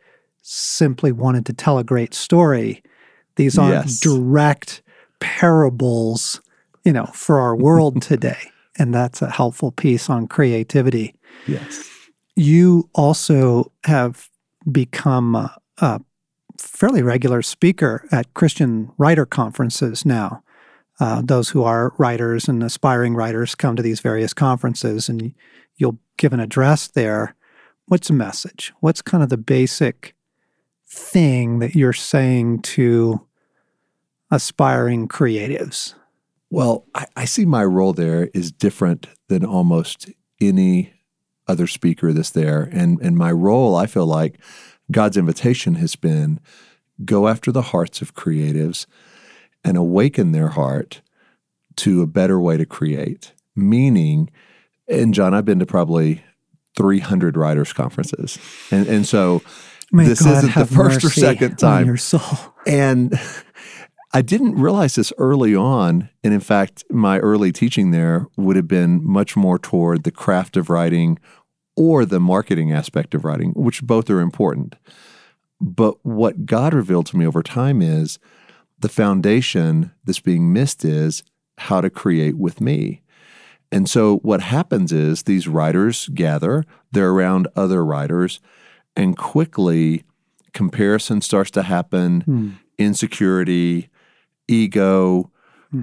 simply 0.43 1.11
wanted 1.11 1.47
to 1.47 1.53
tell 1.53 1.79
a 1.79 1.83
great 1.83 2.13
story 2.13 2.83
these 3.35 3.57
aren't 3.57 3.85
yes. 3.85 3.99
direct 3.99 4.81
parables, 5.19 6.41
you 6.83 6.93
know, 6.93 7.05
for 7.07 7.39
our 7.39 7.55
world 7.55 8.01
today. 8.01 8.51
And 8.77 8.93
that's 8.93 9.21
a 9.21 9.29
helpful 9.29 9.71
piece 9.71 10.09
on 10.09 10.27
creativity. 10.27 11.15
Yes. 11.47 11.89
You 12.35 12.89
also 12.93 13.71
have 13.85 14.29
become 14.69 15.35
a, 15.35 15.55
a 15.77 16.01
fairly 16.59 17.01
regular 17.01 17.41
speaker 17.41 18.07
at 18.11 18.33
Christian 18.33 18.91
writer 18.97 19.25
conferences 19.25 20.05
now. 20.05 20.43
Uh, 20.99 21.21
those 21.23 21.49
who 21.49 21.63
are 21.63 21.93
writers 21.97 22.47
and 22.47 22.63
aspiring 22.63 23.15
writers 23.15 23.55
come 23.55 23.75
to 23.75 23.83
these 23.83 23.99
various 23.99 24.33
conferences 24.33 25.09
and 25.09 25.33
you'll 25.77 25.99
give 26.17 26.33
an 26.33 26.39
address 26.39 26.87
there. 26.87 27.35
What's 27.87 28.07
the 28.07 28.13
message? 28.13 28.73
What's 28.79 29.01
kind 29.01 29.21
of 29.21 29.29
the 29.29 29.37
basic 29.37 30.15
thing 30.87 31.59
that 31.59 31.75
you're 31.75 31.93
saying 31.93 32.61
to 32.61 33.24
aspiring 34.31 35.07
creatives? 35.07 35.93
Well, 36.49 36.85
I, 36.93 37.05
I, 37.15 37.25
see 37.25 37.45
my 37.45 37.63
role 37.63 37.93
there 37.93 38.29
is 38.33 38.51
different 38.51 39.07
than 39.27 39.43
almost 39.43 40.09
any 40.39 40.93
other 41.47 41.67
speaker 41.67 42.13
that's 42.13 42.29
there. 42.29 42.69
And, 42.71 42.99
and 43.01 43.17
my 43.17 43.31
role, 43.31 43.75
I 43.75 43.87
feel 43.87 44.05
like 44.05 44.39
God's 44.91 45.17
invitation 45.17 45.75
has 45.75 45.95
been 45.95 46.39
go 47.03 47.27
after 47.27 47.51
the 47.51 47.61
hearts 47.61 48.01
of 48.01 48.15
creatives 48.15 48.85
and 49.63 49.77
awaken 49.77 50.31
their 50.31 50.49
heart 50.49 51.01
to 51.77 52.01
a 52.01 52.07
better 52.07 52.39
way 52.39 52.57
to 52.57 52.65
create. 52.65 53.33
Meaning, 53.55 54.29
and 54.87 55.13
John, 55.13 55.33
I've 55.33 55.45
been 55.45 55.59
to 55.59 55.65
probably 55.65 56.23
300 56.77 57.37
writers' 57.37 57.73
conferences. 57.73 58.37
And, 58.71 58.87
and 58.87 59.05
so 59.07 59.41
May 59.91 60.05
this 60.05 60.21
God 60.21 60.37
isn't 60.37 60.55
the 60.55 60.65
first 60.65 61.03
or 61.03 61.09
second 61.09 61.51
on 61.51 61.57
time. 61.57 61.97
And 62.67 63.13
I 64.15 64.21
didn't 64.21 64.55
realize 64.55 64.95
this 64.95 65.11
early 65.17 65.53
on. 65.55 66.09
And 66.23 66.33
in 66.33 66.39
fact, 66.39 66.85
my 66.89 67.19
early 67.19 67.51
teaching 67.51 67.91
there 67.91 68.27
would 68.37 68.55
have 68.55 68.67
been 68.67 69.05
much 69.05 69.35
more 69.35 69.59
toward 69.59 70.03
the 70.03 70.11
craft 70.11 70.55
of 70.55 70.69
writing 70.69 71.19
or 71.75 72.05
the 72.05 72.21
marketing 72.21 72.71
aspect 72.71 73.13
of 73.13 73.25
writing, 73.25 73.51
which 73.57 73.83
both 73.83 74.09
are 74.09 74.21
important. 74.21 74.75
But 75.59 75.97
what 76.05 76.45
God 76.45 76.73
revealed 76.73 77.07
to 77.07 77.17
me 77.17 77.27
over 77.27 77.43
time 77.43 77.81
is 77.81 78.17
the 78.79 78.87
foundation 78.87 79.91
that's 80.05 80.21
being 80.21 80.53
missed 80.53 80.85
is 80.85 81.21
how 81.57 81.81
to 81.81 81.89
create 81.89 82.37
with 82.37 82.61
me. 82.61 83.01
And 83.71 83.89
so 83.89 84.17
what 84.19 84.39
happens 84.39 84.93
is 84.93 85.23
these 85.23 85.47
writers 85.49 86.07
gather, 86.13 86.63
they're 86.93 87.09
around 87.11 87.49
other 87.55 87.83
writers, 87.83 88.39
and 88.95 89.17
quickly 89.17 90.03
comparison 90.53 91.19
starts 91.19 91.51
to 91.51 91.63
happen, 91.63 92.21
Hmm. 92.21 92.49
insecurity, 92.77 93.89
ego. 94.47 95.31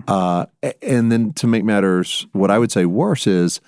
Uh, 0.09 0.47
and 0.81 1.13
then 1.13 1.33
to 1.35 1.47
make 1.47 1.65
matters, 1.65 2.27
what 2.33 2.51
I 2.51 2.59
would 2.59 2.73
say 2.73 2.87
worse 2.87 3.27
is 3.27 3.61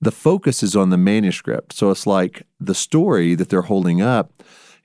the 0.00 0.12
focus 0.12 0.62
is 0.62 0.74
on 0.74 0.90
the 0.90 0.96
manuscript. 0.96 1.72
So 1.72 1.90
it's 1.90 2.06
like 2.06 2.42
the 2.60 2.74
story 2.74 3.34
that 3.34 3.48
they're 3.48 3.62
holding 3.62 4.00
up 4.00 4.42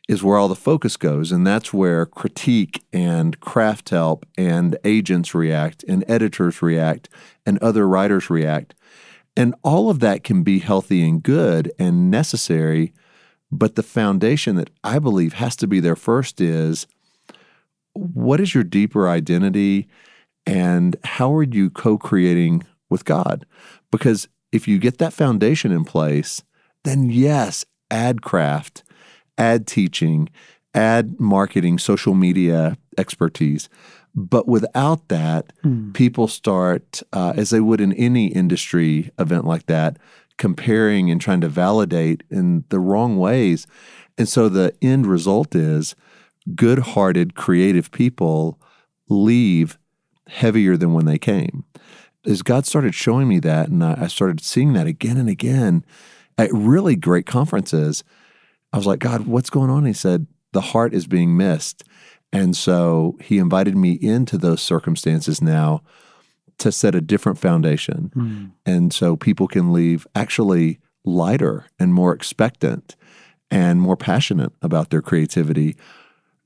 is 0.10 0.24
where 0.24 0.38
all 0.38 0.48
the 0.48 0.56
focus 0.56 0.98
goes. 0.98 1.32
And 1.32 1.46
that's 1.48 1.74
where 1.74 2.06
critique 2.06 2.84
and 2.91 3.39
craft 3.39 3.89
help 3.89 4.25
and 4.38 4.77
agents 4.84 5.34
react 5.34 5.86
and 5.88 6.03
editors 6.08 6.62
react 6.62 7.08
and 7.46 7.58
other 7.60 7.88
writers 7.88 8.30
react. 8.30 8.74
And 9.38 9.56
all 9.63 9.89
of 9.89 10.00
that 10.01 10.25
can 10.25 10.44
be 10.44 10.60
healthy 10.60 11.08
and 11.08 11.24
good 11.24 11.72
and 11.80 12.12
necessary. 12.12 12.94
But 13.51 13.75
the 13.75 13.84
foundation 13.84 14.56
that 14.58 14.70
I 14.84 15.00
believe 15.00 15.34
has 15.34 15.56
to 15.58 15.68
be 15.68 15.80
there 15.80 15.96
first 15.96 16.41
is 16.41 16.88
what 17.93 18.39
is 18.39 18.53
your 18.53 18.63
deeper 18.63 19.10
identity 19.10 19.88
and 20.45 20.95
how 21.03 21.33
are 21.33 21.43
you 21.43 21.69
co 21.69 21.98
creating 21.98 22.65
with 22.89 23.05
God? 23.05 23.45
Because 23.91 24.27
if 24.51 24.67
you 24.67 24.79
get 24.79 24.98
that 24.98 25.13
foundation 25.13 25.71
in 25.71 25.86
place, 25.86 26.43
then 26.83 27.10
yes, 27.10 27.65
add 27.89 28.21
craft, 28.21 28.83
add 29.38 29.67
teaching, 29.67 30.29
add 30.74 31.19
marketing, 31.19 31.77
social 31.77 32.13
media 32.13 32.77
expertise. 32.98 33.69
But 34.13 34.48
without 34.48 35.07
that, 35.07 35.53
people 35.93 36.27
start, 36.27 37.01
uh, 37.13 37.33
as 37.38 37.51
they 37.51 37.62
would 37.62 37.79
in 37.79 37.93
any 37.93 38.27
industry 38.27 39.10
event 39.17 39.45
like 39.45 39.67
that, 39.67 39.98
comparing 40.38 41.10
and 41.10 41.21
trying 41.21 41.41
to 41.41 41.48
validate 41.48 42.24
in 42.29 42.65
the 42.69 42.79
wrong 42.79 43.17
ways. 43.17 43.67
And 44.17 44.27
so 44.27 44.50
the 44.50 44.74
end 44.81 45.05
result 45.07 45.55
is 45.55 45.95
good 46.55 46.79
hearted, 46.79 47.36
creative 47.36 47.91
people 47.91 48.60
leave 49.10 49.77
heavier 50.27 50.77
than 50.77 50.93
when 50.93 51.05
they 51.05 51.17
came. 51.17 51.65
As 52.25 52.41
God 52.41 52.65
started 52.65 52.93
showing 52.93 53.27
me 53.27 53.39
that, 53.39 53.69
and 53.69 53.83
I 53.83 53.98
I 54.01 54.07
started 54.07 54.41
seeing 54.41 54.74
that 54.74 54.88
again 54.88 55.17
and 55.17 55.29
again 55.29 55.83
at 56.38 56.51
really 56.53 56.95
great 56.95 57.25
conferences, 57.25 58.03
I 58.74 58.77
was 58.77 58.86
like, 58.86 59.00
God, 59.00 59.27
what's 59.27 59.50
going 59.50 59.69
on? 59.69 59.86
He 59.86 59.93
said, 59.93 60.27
The 60.53 60.62
heart 60.62 60.93
is 60.93 61.07
being 61.07 61.36
missed. 61.36 61.83
And 62.33 62.55
so 62.55 63.17
he 63.21 63.38
invited 63.39 63.75
me 63.75 63.93
into 63.93 64.38
those 64.38 64.62
circumstances 64.62 65.41
now 65.41 65.83
to 66.60 66.71
set 66.71 66.95
a 66.95 67.01
different 67.01 67.39
foundation. 67.39 68.12
Hmm. 68.13 68.45
And 68.65 68.93
so 68.93 69.15
people 69.17 69.48
can 69.48 69.74
leave 69.74 70.07
actually 70.15 70.79
lighter 71.03 71.65
and 71.79 71.93
more 71.93 72.13
expectant 72.13 72.95
and 73.50 73.81
more 73.81 73.98
passionate 73.98 74.53
about 74.62 74.89
their 74.91 75.01
creativity. 75.01 75.75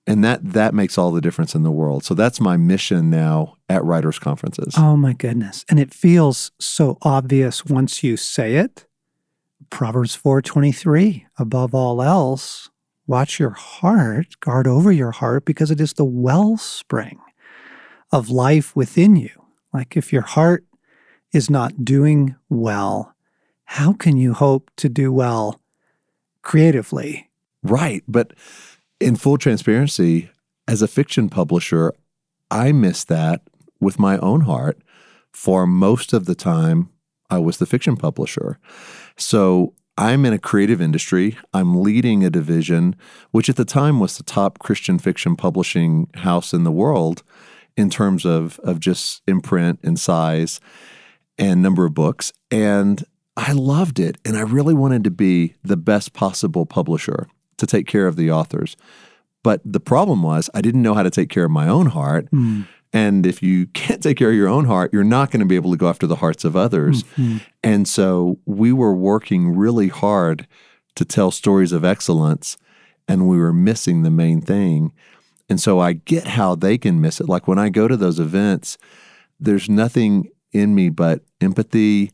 And 0.07 0.23
that 0.23 0.53
that 0.53 0.73
makes 0.73 0.97
all 0.97 1.11
the 1.11 1.21
difference 1.21 1.55
in 1.55 1.63
the 1.63 1.71
world. 1.71 2.03
So 2.03 2.13
that's 2.13 2.39
my 2.39 2.57
mission 2.57 3.09
now 3.09 3.57
at 3.69 3.83
writers 3.83 4.19
conferences. 4.19 4.75
Oh 4.77 4.95
my 4.95 5.13
goodness. 5.13 5.65
And 5.67 5.79
it 5.79 5.93
feels 5.93 6.51
so 6.59 6.97
obvious 7.01 7.65
once 7.65 8.03
you 8.03 8.15
say 8.15 8.55
it. 8.55 8.85
Proverbs 9.71 10.15
4:23, 10.15 11.25
above 11.39 11.73
all 11.73 12.01
else, 12.01 12.69
watch 13.07 13.39
your 13.39 13.51
heart, 13.51 14.39
guard 14.39 14.67
over 14.67 14.91
your 14.91 15.11
heart 15.11 15.43
because 15.43 15.71
it 15.71 15.81
is 15.81 15.93
the 15.93 16.05
wellspring 16.05 17.19
of 18.11 18.29
life 18.29 18.75
within 18.75 19.15
you. 19.15 19.31
Like 19.73 19.97
if 19.97 20.13
your 20.13 20.21
heart 20.21 20.65
is 21.33 21.49
not 21.49 21.83
doing 21.83 22.35
well, 22.47 23.13
how 23.65 23.93
can 23.93 24.17
you 24.17 24.33
hope 24.33 24.69
to 24.77 24.87
do 24.87 25.11
well 25.11 25.59
creatively? 26.43 27.29
Right. 27.63 28.03
But 28.07 28.33
in 28.99 29.15
full 29.15 29.37
transparency, 29.37 30.29
as 30.67 30.81
a 30.81 30.87
fiction 30.87 31.29
publisher, 31.29 31.93
I 32.49 32.71
missed 32.71 33.07
that 33.09 33.41
with 33.79 33.99
my 33.99 34.17
own 34.19 34.41
heart 34.41 34.81
for 35.31 35.67
most 35.67 36.13
of 36.13 36.25
the 36.25 36.35
time 36.35 36.89
I 37.29 37.39
was 37.39 37.57
the 37.57 37.65
fiction 37.65 37.97
publisher. 37.97 38.59
So 39.17 39.73
I'm 39.97 40.25
in 40.25 40.33
a 40.33 40.39
creative 40.39 40.81
industry. 40.81 41.37
I'm 41.53 41.81
leading 41.81 42.23
a 42.23 42.29
division, 42.29 42.95
which 43.31 43.49
at 43.49 43.55
the 43.55 43.65
time 43.65 43.99
was 43.99 44.17
the 44.17 44.23
top 44.23 44.59
Christian 44.59 44.99
fiction 44.99 45.35
publishing 45.35 46.09
house 46.15 46.53
in 46.53 46.63
the 46.63 46.71
world 46.71 47.23
in 47.77 47.89
terms 47.89 48.25
of, 48.25 48.59
of 48.59 48.79
just 48.79 49.21
imprint 49.27 49.79
and 49.83 49.99
size 49.99 50.59
and 51.37 51.61
number 51.61 51.85
of 51.85 51.93
books. 51.93 52.31
And 52.51 53.03
I 53.35 53.51
loved 53.51 53.99
it. 53.99 54.17
And 54.23 54.37
I 54.37 54.41
really 54.41 54.73
wanted 54.73 55.03
to 55.05 55.11
be 55.11 55.55
the 55.63 55.77
best 55.77 56.13
possible 56.13 56.65
publisher 56.65 57.27
to 57.57 57.65
take 57.65 57.87
care 57.87 58.07
of 58.07 58.15
the 58.15 58.31
authors. 58.31 58.75
But 59.43 59.61
the 59.63 59.79
problem 59.79 60.23
was, 60.23 60.49
I 60.53 60.61
didn't 60.61 60.81
know 60.81 60.95
how 60.95 61.03
to 61.03 61.11
take 61.11 61.29
care 61.29 61.45
of 61.45 61.51
my 61.51 61.67
own 61.67 61.87
heart. 61.87 62.27
Hmm. 62.29 62.61
And 62.91 63.25
if 63.25 63.43
you 63.43 63.67
can't 63.73 64.01
take 64.01 64.17
care 64.17 64.29
of 64.29 64.35
your 64.35 64.47
own 64.47 64.65
heart, 64.65 64.91
you're 64.91 65.03
not 65.03 65.31
going 65.31 65.41
to 65.41 65.45
be 65.45 65.55
able 65.55 65.71
to 65.71 65.77
go 65.77 65.87
after 65.87 66.07
the 66.07 66.15
hearts 66.15 66.43
of 66.43 66.55
others. 66.55 67.03
Hmm, 67.15 67.23
hmm. 67.23 67.37
And 67.63 67.87
so 67.87 68.39
we 68.45 68.73
were 68.73 68.93
working 68.93 69.55
really 69.55 69.89
hard 69.89 70.47
to 70.95 71.05
tell 71.05 71.29
stories 71.29 71.71
of 71.71 71.83
excellence, 71.83 72.57
and 73.07 73.27
we 73.27 73.37
were 73.37 73.53
missing 73.53 74.01
the 74.01 74.09
main 74.09 74.41
thing. 74.41 74.93
And 75.49 75.59
so 75.59 75.79
I 75.79 75.93
get 75.93 76.25
how 76.25 76.55
they 76.55 76.77
can 76.77 77.01
miss 77.01 77.19
it. 77.19 77.29
Like 77.29 77.47
when 77.47 77.59
I 77.59 77.69
go 77.69 77.87
to 77.87 77.97
those 77.97 78.19
events, 78.19 78.77
there's 79.39 79.69
nothing 79.69 80.29
in 80.51 80.73
me 80.73 80.89
but 80.89 81.21
empathy 81.41 82.11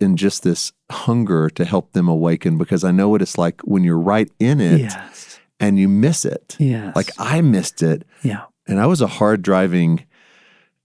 and 0.00 0.16
just 0.18 0.42
this 0.42 0.72
hunger 0.90 1.50
to 1.50 1.64
help 1.64 1.92
them 1.92 2.08
awaken 2.08 2.56
because 2.58 2.84
I 2.84 2.90
know 2.90 3.08
what 3.08 3.22
it's 3.22 3.36
like 3.38 3.60
when 3.62 3.84
you're 3.84 3.98
right 3.98 4.30
in 4.38 4.60
it 4.60 4.80
Yes. 4.80 5.38
and 5.58 5.78
you 5.78 5.88
miss 5.88 6.24
it. 6.24 6.56
Yes. 6.58 6.94
Like 6.96 7.10
I 7.18 7.40
missed 7.40 7.82
it. 7.82 8.04
yeah. 8.22 8.44
And 8.66 8.78
I 8.80 8.86
was 8.86 9.00
a 9.00 9.06
hard 9.08 9.42
driving 9.42 10.04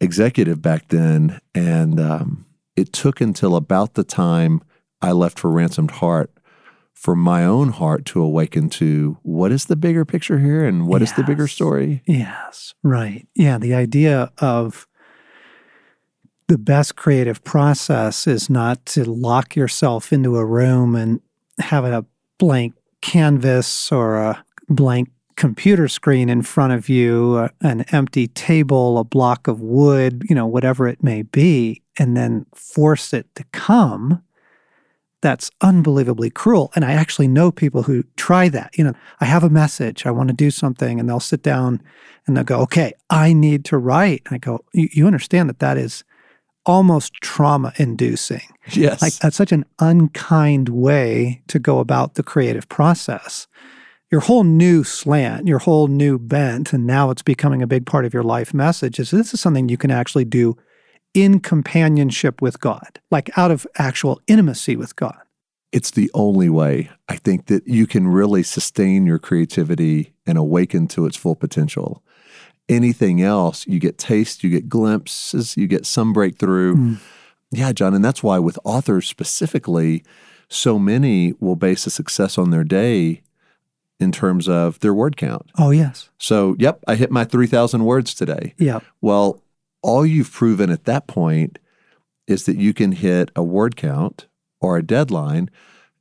executive 0.02 0.62
back 0.62 0.88
then. 0.90 1.40
And 1.54 2.00
um, 2.00 2.46
it 2.76 2.92
took 2.94 3.22
until 3.22 3.56
about 3.56 3.94
the 3.94 4.04
time 4.04 4.62
I 5.02 5.12
left 5.12 5.38
for 5.40 5.52
Ransomed 5.52 5.92
Heart 5.92 6.32
for 6.94 7.16
my 7.16 7.46
own 7.46 7.70
heart 7.70 8.06
to 8.06 8.22
awaken 8.22 8.70
to 8.72 9.18
what 9.22 9.52
is 9.52 9.66
the 9.66 9.76
bigger 9.76 10.04
picture 10.06 10.40
here 10.40 10.66
and 10.66 10.88
what 10.88 11.02
is 11.02 11.14
the 11.14 11.24
bigger 11.24 11.48
story? 11.48 12.02
Yes, 12.08 12.74
right. 12.84 13.28
Yeah, 13.36 13.58
the 13.58 13.74
idea 13.76 14.32
of 14.40 14.88
the 16.48 16.58
best 16.58 16.96
creative 16.96 17.44
process 17.44 18.28
is 18.28 18.50
not 18.50 18.86
to 18.86 19.04
lock 19.04 19.56
yourself 19.56 20.14
into 20.14 20.38
a 20.38 20.46
room 20.46 20.96
and 20.96 21.20
have 21.60 21.86
a 21.86 22.06
blank 22.38 22.76
canvas 23.02 23.92
or 23.92 24.18
a 24.18 24.44
blank 24.70 25.10
computer 25.36 25.88
screen 25.88 26.30
in 26.30 26.42
front 26.42 26.72
of 26.74 26.88
you, 26.88 27.50
an 27.62 27.82
empty 27.92 28.28
table, 28.28 28.98
a 28.98 29.04
block 29.04 29.48
of 29.48 29.60
wood, 29.60 30.24
you 30.30 30.36
know, 30.36 30.46
whatever 30.46 30.88
it 30.88 31.04
may 31.04 31.24
be, 31.24 31.82
and 31.98 32.16
then 32.16 32.46
force 32.54 33.14
it 33.14 33.28
to 33.36 33.44
come. 33.52 34.22
That's 35.22 35.50
unbelievably 35.62 36.30
cruel. 36.32 36.72
And 36.76 36.86
I 36.86 36.94
actually 36.94 37.28
know 37.28 37.52
people 37.52 37.84
who 37.84 38.04
try 38.16 38.48
that. 38.50 38.78
You 38.78 38.84
know, 38.86 38.94
I 39.20 39.26
have 39.26 39.44
a 39.44 39.50
message, 39.50 40.06
I 40.06 40.12
want 40.12 40.30
to 40.30 40.36
do 40.36 40.52
something, 40.52 41.00
and 41.00 41.10
they'll 41.10 41.20
sit 41.20 41.42
down 41.42 41.82
and 42.28 42.38
they'll 42.38 42.44
go, 42.44 42.62
okay, 42.62 42.94
I 43.10 43.34
need 43.34 43.66
to 43.66 43.78
write. 43.78 44.22
I 44.30 44.38
go, 44.38 44.64
you 44.74 45.08
understand 45.08 45.50
that 45.50 45.60
that 45.60 45.78
is 45.78 46.04
almost 46.66 47.14
trauma 47.16 47.74
inducing. 47.78 48.42
Yes. 48.72 49.02
Like 49.02 49.14
that's 49.14 49.36
such 49.36 49.52
an 49.52 49.66
unkind 49.80 50.70
way 50.70 51.42
to 51.48 51.60
go 51.60 51.80
about 51.80 52.16
the 52.16 52.24
creative 52.24 52.68
process. 52.68 53.48
Your 54.12 54.22
whole 54.22 54.44
new 54.44 54.84
slant, 54.84 55.48
your 55.48 55.60
whole 55.60 55.88
new 55.88 56.18
bent, 56.18 56.74
and 56.74 56.86
now 56.86 57.10
it's 57.10 57.22
becoming 57.24 57.62
a 57.62 57.68
big 57.68 57.86
part 57.86 58.06
of 58.06 58.14
your 58.14 58.24
life 58.24 58.54
message 58.54 59.00
is 59.00 59.12
this 59.12 59.34
is 59.34 59.42
something 59.42 59.68
you 59.68 59.78
can 59.78 59.92
actually 59.92 60.26
do 60.26 60.56
in 61.14 61.40
companionship 61.40 62.42
with 62.42 62.60
God, 62.60 63.00
like 63.10 63.36
out 63.38 63.52
of 63.52 63.66
actual 63.78 64.22
intimacy 64.28 64.76
with 64.76 64.96
God. 64.96 65.18
it's 65.76 65.92
the 65.92 66.10
only 66.14 66.48
way 66.50 66.90
I 67.10 67.18
think 67.18 67.48
that 67.48 67.68
you 67.68 67.86
can 67.86 68.08
really 68.08 68.44
sustain 68.44 69.06
your 69.06 69.20
creativity 69.20 70.14
and 70.26 70.38
awaken 70.38 70.88
to 70.88 71.06
its 71.06 71.18
full 71.18 71.36
potential. 71.36 72.02
Anything 72.68 73.22
else, 73.22 73.68
you 73.68 73.80
get 73.80 73.98
taste, 73.98 74.44
you 74.44 74.50
get 74.50 74.70
glimpses, 74.70 75.56
you 75.58 75.68
get 75.68 75.86
some 75.86 76.14
breakthrough. 76.14 76.76
Mm. 76.76 77.00
Yeah, 77.52 77.72
John. 77.72 77.94
And 77.94 78.04
that's 78.04 78.24
why 78.24 78.40
with 78.40 78.60
authors 78.64 79.08
specifically, 79.08 80.04
so 80.50 80.78
many 80.80 81.34
will 81.40 81.56
base 81.56 81.86
a 81.88 81.90
success 81.90 82.38
on 82.38 82.52
their 82.52 82.64
day 82.64 83.22
in 84.00 84.12
terms 84.12 84.50
of 84.50 84.80
their 84.80 84.94
word 84.94 85.16
count. 85.16 85.50
Oh, 85.58 85.72
yes. 85.72 86.10
So, 86.18 86.56
yep, 86.60 86.84
I 86.88 86.96
hit 86.96 87.12
my 87.12 87.24
3,000 87.24 87.86
words 87.86 88.14
today. 88.14 88.54
Yeah. 88.58 88.80
Well, 89.00 89.42
all 89.82 90.06
you've 90.06 90.32
proven 90.32 90.70
at 90.70 90.86
that 90.86 91.08
point 91.08 91.60
is 92.28 92.46
that 92.46 92.58
you 92.58 92.74
can 92.74 92.92
hit 92.92 93.32
a 93.36 93.44
word 93.44 93.76
count 93.76 94.28
or 94.60 94.78
a 94.78 94.84
deadline. 94.84 95.50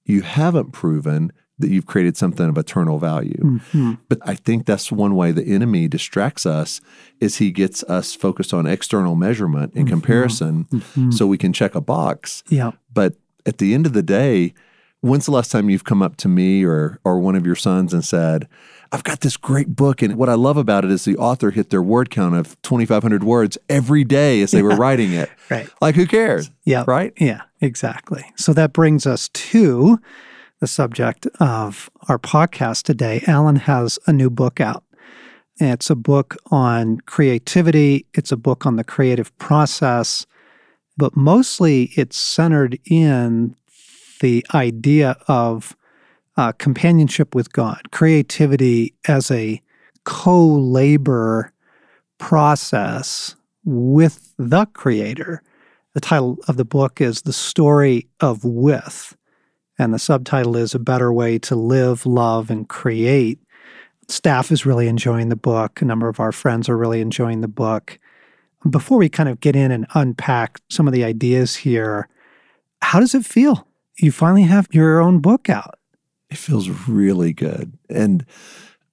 You 0.05 0.23
haven't 0.23 0.73
proven 0.73 1.33
that 1.59 1.71
you've 1.71 1.87
created 1.87 2.17
something 2.17 2.49
of 2.49 2.59
eternal 2.59 2.99
value. 2.99 3.61
Mhm. 3.73 3.99
But 4.09 4.19
I 4.27 4.35
think 4.35 4.67
that's 4.67 4.91
one 4.91 5.15
way 5.15 5.31
the 5.31 5.45
enemy 5.47 5.87
distracts 5.89 6.47
us 6.47 6.81
is 7.21 7.37
he 7.37 7.53
gets 7.53 7.85
us 7.85 8.15
focused 8.15 8.53
on 8.53 8.67
external 8.67 9.15
measurement 9.15 9.73
and 9.77 9.87
comparison 9.89 10.67
Mhm. 10.73 11.15
so 11.15 11.27
we 11.27 11.39
can 11.39 11.53
check 11.53 11.75
a 11.77 11.81
box. 11.81 12.43
Yeah. 12.49 12.73
But 12.93 13.15
at 13.47 13.59
the 13.59 13.73
end 13.73 13.87
of 13.87 13.93
the 13.93 14.03
day, 14.03 14.53
when's 15.01 15.27
the 15.27 15.31
last 15.33 15.53
time 15.53 15.71
you've 15.71 15.85
come 15.85 16.03
up 16.03 16.17
to 16.17 16.29
me 16.29 16.65
or 16.65 16.99
or 17.05 17.21
one 17.21 17.37
of 17.37 17.47
your 17.47 17.55
sons 17.57 17.93
and 17.95 18.05
said, 18.05 18.49
"I've 18.91 19.05
got 19.05 19.21
this 19.21 19.37
great 19.37 19.77
book 19.77 20.03
and 20.03 20.17
what 20.17 20.29
I 20.29 20.35
love 20.35 20.57
about 20.57 20.85
it 20.85 20.91
is 20.91 21.05
the 21.05 21.17
author 21.19 21.51
hit 21.53 21.71
their 21.71 21.83
word 21.83 22.11
count 22.11 22.35
of 22.35 22.61
2500 22.63 23.23
words 23.23 23.59
every 23.69 24.03
day 24.03 24.41
as 24.43 24.51
they 24.51 24.63
were 24.63 24.75
writing 24.77 25.13
it." 25.13 25.31
Right. 25.51 25.69
Like 25.81 25.95
who 25.95 26.07
cares? 26.07 26.51
Yeah. 26.65 26.83
Right? 26.87 27.13
Yeah, 27.19 27.43
exactly. 27.61 28.25
So 28.35 28.53
that 28.55 28.73
brings 28.73 29.07
us 29.07 29.29
to 29.29 30.01
the 30.61 30.67
subject 30.67 31.27
of 31.41 31.91
our 32.09 32.19
podcast 32.19 32.85
today. 32.85 33.23
Allen 33.27 33.57
has 33.57 33.99
a 34.07 34.13
new 34.13 34.31
book 34.31 34.61
out. 34.61 34.85
It's 35.61 35.91
a 35.91 35.95
book 35.95 36.37
on 36.51 36.99
creativity, 37.03 38.07
it's 38.15 38.33
a 38.33 38.37
book 38.37 38.67
on 38.67 38.77
the 38.77 38.85
creative 38.85 39.37
process, 39.39 40.27
but 40.97 41.17
mostly 41.17 41.91
it's 41.95 42.19
centered 42.19 42.79
in 42.85 43.55
the 44.21 44.45
idea 44.55 45.17
of 45.29 45.77
uh, 46.37 46.53
companionship 46.53 47.35
with 47.35 47.53
God, 47.53 47.91
creativity 47.93 48.95
as 49.07 49.31
a 49.31 49.63
co 50.05 50.47
labor 50.47 51.53
process 52.19 53.37
with 53.65 54.33
the 54.39 54.67
Creator. 54.67 55.43
The 55.95 56.01
title 56.01 56.39
of 56.49 56.57
the 56.57 56.65
book 56.65 57.01
is 57.01 57.23
The 57.23 57.33
Story 57.33 58.09
of 58.21 58.45
With, 58.45 59.17
and 59.79 59.93
the 59.93 59.99
subtitle 59.99 60.57
is 60.57 60.75
A 60.75 60.79
Better 60.79 61.13
Way 61.13 61.39
to 61.41 61.57
Live, 61.57 62.07
Love, 62.07 62.51
and 62.51 62.69
Create. 62.69 63.39
Staff 64.09 64.53
is 64.53 64.67
really 64.67 64.87
enjoying 64.89 65.29
the 65.29 65.37
book. 65.37 65.81
A 65.81 65.85
number 65.85 66.09
of 66.09 66.21
our 66.21 66.33
friends 66.33 66.69
are 66.69 66.77
really 66.77 67.01
enjoying 67.01 67.41
the 67.41 67.49
book. 67.49 67.99
Before 68.69 68.99
we 68.99 69.09
kind 69.09 69.29
of 69.29 69.41
get 69.41 69.57
in 69.57 69.71
and 69.71 69.87
unpack 69.95 70.61
some 70.71 70.87
of 70.87 70.93
the 70.93 71.05
ideas 71.05 71.57
here, 71.57 72.09
how 72.83 73.01
does 73.01 73.15
it 73.15 73.25
feel? 73.25 73.67
You 73.99 74.13
finally 74.13 74.43
have 74.43 74.69
your 74.73 75.01
own 75.01 75.21
book 75.21 75.49
out. 75.49 75.79
It 76.31 76.39
feels 76.39 76.69
really 76.69 77.33
good. 77.33 77.77
And 77.89 78.25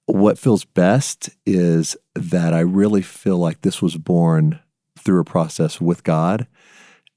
what 0.06 0.38
feels 0.38 0.64
best 0.64 1.30
is 1.46 1.96
that 2.14 2.52
I 2.52 2.60
really 2.60 3.02
feel 3.02 3.38
like 3.38 3.62
this 3.62 3.80
was 3.80 3.96
born 3.96 4.60
through 4.98 5.20
a 5.20 5.24
process 5.24 5.80
with 5.80 6.04
God 6.04 6.46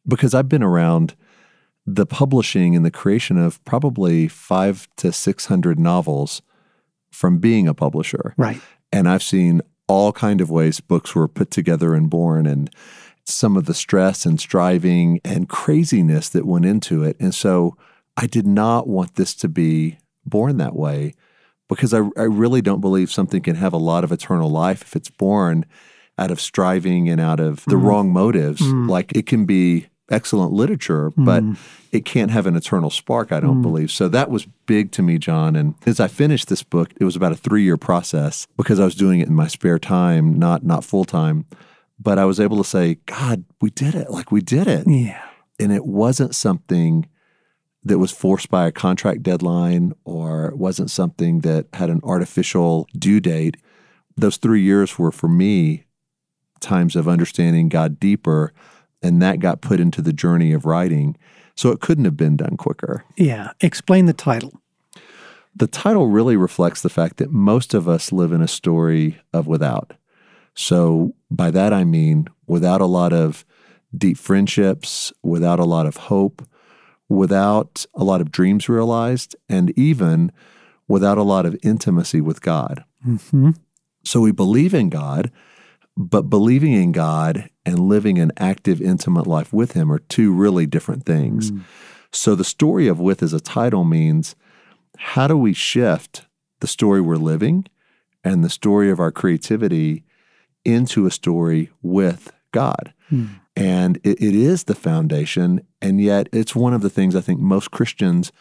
because 0.08 0.34
I've 0.34 0.50
been 0.50 0.64
around 0.64 1.16
the 1.86 2.06
publishing 2.06 2.76
and 2.76 2.84
the 2.86 2.92
creation 2.92 3.38
of 3.38 3.64
probably 3.66 4.28
five 4.28 4.88
to 4.98 5.12
600 5.12 5.80
novels 5.80 6.42
from 7.12 7.38
being 7.38 7.68
a 7.68 7.74
publisher. 7.74 8.34
Right. 8.38 8.60
And 8.92 9.08
I've 9.08 9.24
seen 9.24 9.62
all 9.88 10.12
kind 10.12 10.42
of 10.42 10.50
ways 10.50 10.80
books 10.80 11.14
were 11.14 11.28
put 11.28 11.52
together 11.52 11.94
and 11.94 12.10
born 12.10 12.48
and 12.48 12.70
some 13.24 13.56
of 13.56 13.66
the 13.66 13.74
stress 13.74 14.26
and 14.26 14.40
striving 14.40 15.20
and 15.24 15.48
craziness 15.50 16.30
that 16.30 16.46
went 16.46 16.66
into 16.66 17.04
it. 17.04 17.16
And 17.20 17.34
so 17.34 17.76
I 18.18 18.26
did 18.28 18.48
not 18.48 18.88
want 18.88 19.16
this 19.16 19.36
to 19.36 19.48
be 19.48 19.98
born 20.26 20.58
that 20.58 20.76
way 20.76 21.14
because 21.70 21.94
I, 21.94 22.00
I 22.18 22.24
really 22.24 22.62
don't 22.62 22.82
believe 22.82 23.12
something 23.12 23.42
can 23.42 23.56
have 23.56 23.74
a 23.74 23.78
lot 23.78 24.04
of 24.04 24.12
eternal 24.12 24.50
life 24.50 24.82
if 24.82 24.96
it's 24.96 25.10
born 25.10 25.66
out 26.18 26.32
of 26.32 26.40
striving 26.40 27.10
and 27.10 27.20
out 27.22 27.40
of 27.40 27.64
the 27.66 27.76
Mm. 27.76 27.84
wrong 27.84 28.14
motives. 28.14 28.62
Mm. 28.62 28.90
Like 28.90 29.12
it 29.16 29.26
can 29.28 29.46
be 29.46 29.88
excellent 30.10 30.52
literature, 30.52 31.12
but 31.18 31.44
Mm. 31.44 31.58
it 31.92 32.06
can't 32.06 32.30
have 32.32 32.46
an 32.46 32.56
eternal 32.56 32.90
spark, 32.90 33.32
I 33.32 33.40
don't 33.40 33.60
Mm. 33.60 33.64
believe. 33.64 33.92
So 33.92 34.08
that 34.10 34.30
was 34.30 34.46
big 34.68 34.92
to 34.92 35.02
me, 35.02 35.18
John. 35.18 35.56
And 35.56 35.74
as 35.86 36.00
I 36.00 36.08
finished 36.08 36.48
this 36.48 36.62
book, 36.64 36.92
it 37.00 37.04
was 37.06 37.16
about 37.16 37.32
a 37.32 37.36
three 37.36 37.64
year 37.64 37.78
process 37.78 38.46
because 38.58 38.80
I 38.80 38.86
was 38.86 38.94
doing 38.96 39.20
it 39.20 39.28
in 39.28 39.34
my 39.36 39.48
spare 39.48 39.80
time, 39.80 40.38
not 40.38 40.64
not 40.64 40.84
full 40.84 41.06
time. 41.06 41.46
But 42.00 42.20
I 42.20 42.26
was 42.26 42.40
able 42.40 42.58
to 42.58 42.64
say, 42.70 42.98
God, 43.06 43.46
we 43.62 43.70
did 43.72 43.96
it. 43.96 44.12
Like 44.12 44.32
we 44.32 44.42
did 44.42 44.68
it. 44.68 44.86
Yeah. 44.88 45.22
And 45.60 45.72
it 45.72 45.86
wasn't 45.86 46.36
something 46.36 47.06
that 47.84 48.00
was 48.00 48.12
forced 48.12 48.50
by 48.50 48.68
a 48.68 48.72
contract 48.72 49.24
deadline 49.24 49.94
or 50.04 50.48
it 50.48 50.58
wasn't 50.58 50.92
something 50.92 51.40
that 51.42 51.68
had 51.74 51.90
an 51.90 52.02
artificial 52.04 52.88
due 52.98 53.20
date. 53.20 53.58
Those 54.18 54.38
three 54.38 54.62
years 54.62 55.00
were 55.00 55.12
for 55.12 55.30
me 55.30 55.86
times 56.60 56.96
of 56.96 57.08
understanding 57.08 57.70
God 57.70 58.00
deeper, 58.00 58.52
and 59.06 59.22
that 59.22 59.40
got 59.40 59.62
put 59.62 59.80
into 59.80 60.02
the 60.02 60.14
journey 60.14 60.52
of 60.52 60.66
writing. 60.66 61.16
So 61.56 61.70
it 61.70 61.80
couldn't 61.80 62.06
have 62.06 62.18
been 62.18 62.36
done 62.36 62.58
quicker. 62.58 63.06
Yeah. 63.16 63.52
Explain 63.62 64.08
the 64.08 64.14
title. 64.14 64.60
The 65.56 65.68
title 65.68 66.08
really 66.08 66.36
reflects 66.36 66.82
the 66.82 66.90
fact 66.90 67.18
that 67.18 67.32
most 67.32 67.74
of 67.74 67.88
us 67.88 68.12
live 68.12 68.32
in 68.34 68.42
a 68.42 68.48
story 68.48 69.22
of 69.32 69.48
without. 69.48 69.94
So 70.54 71.16
by 71.30 71.52
that 71.52 71.72
I 71.72 71.84
mean 71.84 72.28
without 72.48 72.82
a 72.82 72.86
lot 72.86 73.14
of 73.14 73.46
deep 73.96 74.18
friendships, 74.18 75.14
without 75.24 75.60
a 75.60 75.66
lot 75.66 75.86
of 75.86 75.96
hope, 75.96 76.46
without 77.08 77.86
a 77.94 78.04
lot 78.04 78.20
of 78.20 78.32
dreams 78.32 78.68
realized, 78.68 79.36
and 79.48 79.78
even 79.78 80.32
without 80.88 81.18
a 81.18 81.24
lot 81.24 81.46
of 81.46 81.56
intimacy 81.64 82.20
with 82.20 82.42
God. 82.42 82.84
hmm 83.04 83.52
So 84.04 84.20
we 84.20 84.32
believe 84.32 84.74
in 84.74 84.90
God, 84.90 85.32
but 85.98 86.24
believing 86.24 86.74
in 86.74 86.92
God 86.92 87.50
and 87.66 87.80
living 87.80 88.20
an 88.20 88.32
active, 88.38 88.82
intimate 88.82 89.28
life 89.28 89.54
with 89.54 89.72
Him 89.74 89.92
are 89.92 90.00
two 90.00 90.34
really 90.34 90.66
different 90.66 91.06
things. 91.06 91.52
So 92.12 92.36
the 92.36 92.44
story 92.44 92.88
of 92.88 93.00
with 93.00 93.22
as 93.24 93.34
a 93.34 93.40
title 93.40 93.84
means 93.84 94.36
how 94.98 95.28
do 95.28 95.38
we 95.38 95.54
shift 95.54 96.26
the 96.60 96.68
story 96.68 97.02
we're 97.02 97.16
living 97.18 97.66
and 98.24 98.44
the 98.44 98.50
story 98.50 98.90
of 98.90 99.00
our 99.00 99.12
creativity 99.12 100.04
into 100.64 101.06
a 101.06 101.12
story 101.12 101.70
with 101.82 102.32
God? 102.52 102.94
Mm. 103.12 103.40
And 103.56 103.98
it, 103.98 104.22
it 104.22 104.36
is 104.36 104.64
the 104.64 104.76
foundation. 104.76 105.66
And 105.82 106.02
yet 106.02 106.28
it's 106.32 106.56
one 106.56 106.74
of 106.74 106.82
the 106.82 106.90
things 106.90 107.16
I 107.16 107.22
think 107.22 107.40
most 107.40 107.72
Christians 107.72 108.32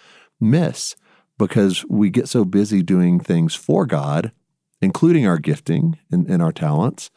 miss 0.40 0.96
because 1.38 1.84
we 1.88 2.10
get 2.10 2.28
so 2.28 2.44
busy 2.44 2.82
doing 2.82 3.18
things 3.18 3.54
for 3.54 3.86
God, 3.86 4.32
including 4.80 5.26
our 5.26 5.38
gifting 5.38 5.98
and, 6.10 6.28
and 6.28 6.42
our 6.42 6.52
talents, 6.52 7.10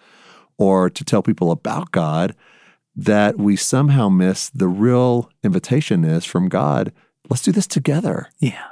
or 0.57 0.89
to 0.89 1.03
tell 1.03 1.21
people 1.21 1.51
about 1.51 1.91
God, 1.91 2.35
that 2.95 3.37
we 3.37 3.55
somehow 3.55 4.09
miss 4.09 4.49
the 4.49 4.67
real 4.67 5.29
invitation 5.43 6.03
is 6.03 6.25
from 6.25 6.49
God, 6.49 6.91
let's 7.29 7.43
do 7.43 7.51
this 7.51 7.67
together. 7.67 8.29
Yeah. 8.39 8.65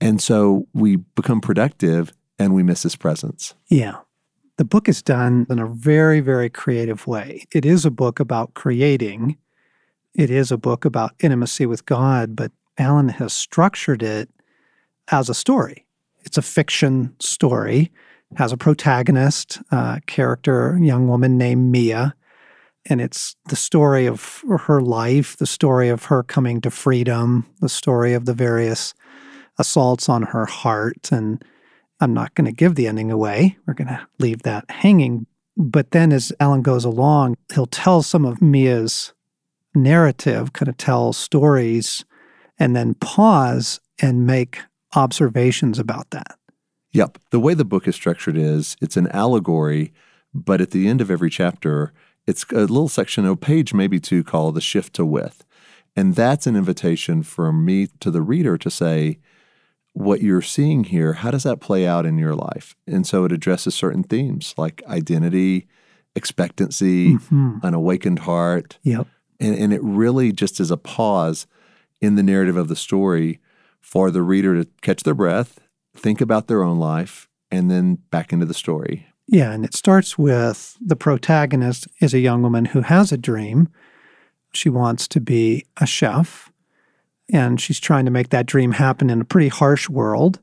And 0.00 0.20
so 0.20 0.66
we 0.74 0.96
become 0.96 1.40
productive 1.40 2.12
and 2.38 2.54
we 2.54 2.62
miss 2.62 2.82
his 2.82 2.96
presence. 2.96 3.54
Yeah. 3.68 3.98
The 4.56 4.64
book 4.64 4.88
is 4.88 5.02
done 5.02 5.46
in 5.48 5.58
a 5.58 5.66
very, 5.66 6.20
very 6.20 6.50
creative 6.50 7.06
way. 7.06 7.44
It 7.52 7.64
is 7.64 7.84
a 7.84 7.90
book 7.90 8.20
about 8.20 8.54
creating, 8.54 9.38
it 10.14 10.30
is 10.30 10.50
a 10.50 10.58
book 10.58 10.84
about 10.84 11.14
intimacy 11.20 11.66
with 11.66 11.86
God, 11.86 12.34
but 12.34 12.50
Allen 12.76 13.08
has 13.10 13.32
structured 13.32 14.02
it 14.02 14.28
as 15.10 15.28
a 15.28 15.34
story. 15.34 15.86
It's 16.24 16.38
a 16.38 16.42
fiction 16.42 17.14
story, 17.20 17.90
has 18.36 18.52
a 18.52 18.56
protagonist, 18.56 19.60
a 19.70 20.00
character, 20.06 20.78
young 20.80 21.08
woman 21.08 21.36
named 21.36 21.70
Mia. 21.70 22.14
And 22.86 23.00
it's 23.00 23.36
the 23.48 23.56
story 23.56 24.06
of 24.06 24.42
her 24.66 24.80
life, 24.80 25.36
the 25.36 25.46
story 25.46 25.88
of 25.88 26.04
her 26.04 26.22
coming 26.22 26.60
to 26.62 26.70
freedom, 26.70 27.46
the 27.60 27.68
story 27.68 28.14
of 28.14 28.24
the 28.24 28.34
various 28.34 28.94
assaults 29.58 30.08
on 30.08 30.22
her 30.22 30.46
heart. 30.46 31.10
And 31.12 31.44
I'm 32.00 32.14
not 32.14 32.34
going 32.34 32.46
to 32.46 32.52
give 32.52 32.76
the 32.76 32.88
ending 32.88 33.10
away. 33.10 33.58
We're 33.66 33.74
going 33.74 33.88
to 33.88 34.06
leave 34.18 34.42
that 34.42 34.70
hanging. 34.70 35.26
But 35.56 35.90
then 35.90 36.12
as 36.12 36.32
Allen 36.40 36.62
goes 36.62 36.84
along, 36.86 37.36
he'll 37.52 37.66
tell 37.66 38.02
some 38.02 38.24
of 38.24 38.40
Mia's 38.40 39.12
narrative, 39.74 40.54
kind 40.54 40.68
of 40.68 40.78
tell 40.78 41.12
stories, 41.12 42.04
and 42.58 42.74
then 42.74 42.94
pause 42.94 43.80
and 44.00 44.26
make 44.26 44.60
observations 44.94 45.78
about 45.78 46.10
that. 46.10 46.38
Yep. 46.92 47.18
The 47.30 47.40
way 47.40 47.54
the 47.54 47.64
book 47.64 47.86
is 47.86 47.94
structured 47.94 48.36
is 48.36 48.76
it's 48.80 48.96
an 48.96 49.06
allegory, 49.08 49.92
but 50.34 50.60
at 50.60 50.70
the 50.70 50.88
end 50.88 51.00
of 51.00 51.10
every 51.10 51.30
chapter, 51.30 51.92
it's 52.26 52.44
a 52.52 52.60
little 52.60 52.88
section, 52.88 53.24
a 53.26 53.36
page 53.36 53.72
maybe 53.74 54.00
two, 54.00 54.22
called 54.24 54.54
The 54.54 54.60
Shift 54.60 54.94
to 54.94 55.04
With. 55.04 55.44
And 55.96 56.14
that's 56.14 56.46
an 56.46 56.56
invitation 56.56 57.22
from 57.22 57.64
me 57.64 57.88
to 58.00 58.10
the 58.10 58.22
reader 58.22 58.56
to 58.58 58.70
say, 58.70 59.18
what 59.92 60.22
you're 60.22 60.42
seeing 60.42 60.84
here, 60.84 61.14
how 61.14 61.32
does 61.32 61.42
that 61.42 61.60
play 61.60 61.84
out 61.86 62.06
in 62.06 62.16
your 62.16 62.34
life? 62.34 62.76
And 62.86 63.04
so 63.06 63.24
it 63.24 63.32
addresses 63.32 63.74
certain 63.74 64.04
themes 64.04 64.54
like 64.56 64.82
identity, 64.86 65.66
expectancy, 66.14 67.14
Mm-hmm. 67.14 67.58
an 67.62 67.74
awakened 67.74 68.20
heart. 68.20 68.78
Yep. 68.82 69.06
And, 69.40 69.54
and 69.56 69.72
it 69.72 69.82
really 69.82 70.32
just 70.32 70.60
is 70.60 70.70
a 70.70 70.76
pause 70.76 71.46
in 72.00 72.14
the 72.14 72.22
narrative 72.22 72.56
of 72.56 72.68
the 72.68 72.76
story 72.76 73.40
for 73.80 74.10
the 74.10 74.22
reader 74.22 74.62
to 74.62 74.70
catch 74.82 75.02
their 75.02 75.14
breath, 75.14 75.58
think 75.94 76.20
about 76.20 76.46
their 76.48 76.62
own 76.62 76.78
life, 76.78 77.28
and 77.50 77.70
then 77.70 77.96
back 78.10 78.32
into 78.32 78.46
the 78.46 78.54
story. 78.54 79.06
Yeah, 79.26 79.52
and 79.52 79.64
it 79.64 79.74
starts 79.74 80.18
with 80.18 80.76
the 80.80 80.96
protagonist 80.96 81.86
is 82.00 82.14
a 82.14 82.18
young 82.18 82.42
woman 82.42 82.64
who 82.66 82.80
has 82.82 83.12
a 83.12 83.16
dream. 83.18 83.68
She 84.52 84.68
wants 84.68 85.06
to 85.08 85.20
be 85.20 85.64
a 85.80 85.86
chef, 85.86 86.50
and 87.32 87.60
she's 87.60 87.78
trying 87.78 88.04
to 88.06 88.10
make 88.10 88.30
that 88.30 88.46
dream 88.46 88.72
happen 88.72 89.08
in 89.10 89.20
a 89.20 89.24
pretty 89.24 89.48
harsh 89.48 89.88
world 89.88 90.40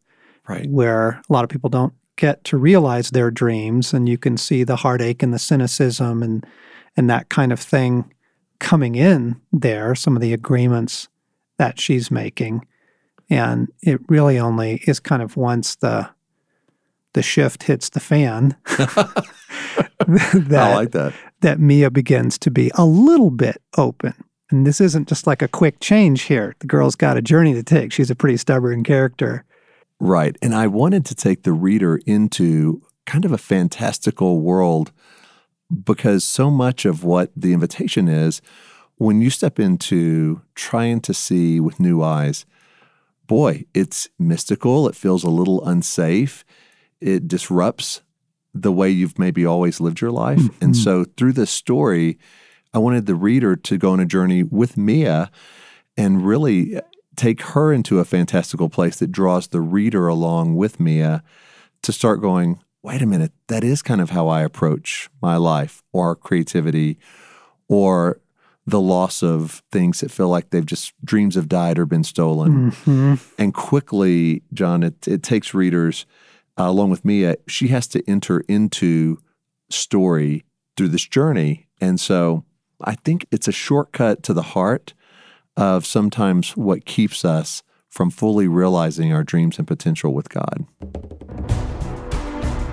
Right. 0.47 0.69
where 0.69 1.21
a 1.29 1.33
lot 1.33 1.43
of 1.43 1.49
people 1.49 1.69
don't 1.69 1.93
get 2.15 2.43
to 2.45 2.57
realize 2.57 3.09
their 3.11 3.29
dreams, 3.29 3.93
and 3.93 4.07
you 4.07 4.17
can 4.17 4.37
see 4.37 4.63
the 4.63 4.77
heartache 4.77 5.21
and 5.21 5.33
the 5.33 5.39
cynicism 5.39 6.23
and 6.23 6.45
and 6.95 7.09
that 7.09 7.29
kind 7.29 7.51
of 7.51 7.59
thing 7.59 8.11
coming 8.59 8.95
in 8.95 9.39
there. 9.51 9.93
Some 9.93 10.15
of 10.15 10.21
the 10.21 10.33
agreements 10.33 11.09
that 11.59 11.79
she's 11.79 12.09
making, 12.09 12.65
and 13.29 13.69
it 13.81 13.99
really 14.09 14.39
only 14.39 14.81
is 14.87 14.99
kind 14.99 15.21
of 15.21 15.37
once 15.37 15.75
the 15.75 16.09
the 17.13 17.21
shift 17.23 17.63
hits 17.63 17.89
the 17.89 17.99
fan 17.99 18.55
that 18.67 20.51
I 20.51 20.75
like 20.75 20.91
that. 20.91 21.13
that 21.41 21.59
Mia 21.59 21.89
begins 21.89 22.37
to 22.39 22.51
be 22.51 22.71
a 22.75 22.85
little 22.85 23.31
bit 23.31 23.61
open. 23.77 24.13
And 24.49 24.65
this 24.65 24.79
isn't 24.79 25.09
just 25.09 25.27
like 25.27 25.41
a 25.41 25.47
quick 25.47 25.79
change 25.79 26.23
here. 26.23 26.55
The 26.59 26.67
girl's 26.67 26.95
got 26.95 27.17
a 27.17 27.21
journey 27.21 27.53
to 27.53 27.63
take. 27.63 27.91
She's 27.91 28.11
a 28.11 28.15
pretty 28.15 28.37
stubborn 28.37 28.83
character. 28.83 29.43
Right. 29.99 30.37
And 30.41 30.53
I 30.53 30.67
wanted 30.67 31.05
to 31.07 31.15
take 31.15 31.43
the 31.43 31.51
reader 31.51 31.99
into 32.05 32.81
kind 33.05 33.25
of 33.25 33.31
a 33.31 33.37
fantastical 33.37 34.39
world 34.41 34.91
because 35.83 36.23
so 36.23 36.49
much 36.49 36.85
of 36.85 37.03
what 37.03 37.31
the 37.35 37.51
invitation 37.53 38.07
is, 38.07 38.41
when 38.97 39.21
you 39.21 39.29
step 39.29 39.59
into 39.59 40.41
trying 40.55 41.01
to 41.01 41.13
see 41.13 41.59
with 41.59 41.79
new 41.79 42.01
eyes, 42.01 42.45
boy, 43.27 43.65
it's 43.73 44.09
mystical. 44.17 44.87
It 44.87 44.95
feels 44.95 45.23
a 45.23 45.29
little 45.29 45.65
unsafe. 45.67 46.43
It 46.99 47.27
disrupts 47.27 48.01
the 48.53 48.71
way 48.71 48.89
you've 48.89 49.19
maybe 49.19 49.45
always 49.45 49.79
lived 49.79 50.01
your 50.01 50.11
life. 50.11 50.39
Mm-hmm. 50.39 50.63
And 50.63 50.75
so 50.75 51.05
through 51.15 51.33
this 51.33 51.51
story, 51.51 52.17
I 52.73 52.79
wanted 52.79 53.05
the 53.05 53.15
reader 53.15 53.55
to 53.55 53.77
go 53.77 53.91
on 53.91 53.99
a 53.99 54.05
journey 54.05 54.43
with 54.43 54.77
Mia 54.77 55.29
and 55.95 56.25
really 56.25 56.77
uh, 56.77 56.81
take 57.15 57.41
her 57.41 57.73
into 57.73 57.99
a 57.99 58.05
fantastical 58.05 58.69
place 58.69 58.97
that 58.97 59.11
draws 59.11 59.47
the 59.47 59.61
reader 59.61 60.07
along 60.07 60.55
with 60.55 60.79
Mia 60.79 61.23
to 61.83 61.91
start 61.91 62.21
going, 62.21 62.59
wait 62.83 63.01
a 63.01 63.05
minute, 63.05 63.31
that 63.47 63.63
is 63.63 63.81
kind 63.81 64.01
of 64.01 64.11
how 64.11 64.27
I 64.27 64.41
approach 64.41 65.09
my 65.21 65.37
life 65.37 65.83
or 65.91 66.15
creativity 66.15 66.97
or 67.67 68.19
the 68.67 68.81
loss 68.81 69.23
of 69.23 69.63
things 69.71 70.01
that 70.01 70.11
feel 70.11 70.27
like 70.27 70.49
they've 70.49 70.65
just 70.65 70.93
dreams 71.03 71.35
have 71.35 71.47
died 71.47 71.79
or 71.79 71.85
been 71.85 72.03
stolen. 72.03 72.71
And 73.37 73.53
quickly, 73.53 74.43
John, 74.53 74.83
it, 74.83 75.07
it 75.07 75.23
takes 75.23 75.53
readers, 75.53 76.05
uh, 76.59 76.63
along 76.63 76.89
with 76.89 77.05
Mia, 77.05 77.37
she 77.47 77.69
has 77.69 77.87
to 77.87 78.03
enter 78.09 78.41
into 78.49 79.19
story 79.69 80.43
through 80.75 80.89
this 80.89 81.07
journey. 81.07 81.67
And 81.79 81.97
so 81.97 82.43
I 82.81 82.95
think 82.95 83.25
it's 83.31 83.47
a 83.47 83.53
shortcut 83.53 84.21
to 84.23 84.33
the 84.33 84.41
heart 84.41 84.93
of 85.55 85.85
sometimes 85.85 86.57
what 86.57 86.85
keeps 86.85 87.23
us 87.23 87.63
from 87.89 88.11
fully 88.11 88.49
realizing 88.49 89.13
our 89.13 89.23
dreams 89.23 89.57
and 89.57 89.67
potential 89.67 90.13
with 90.13 90.29
God. 90.29 90.65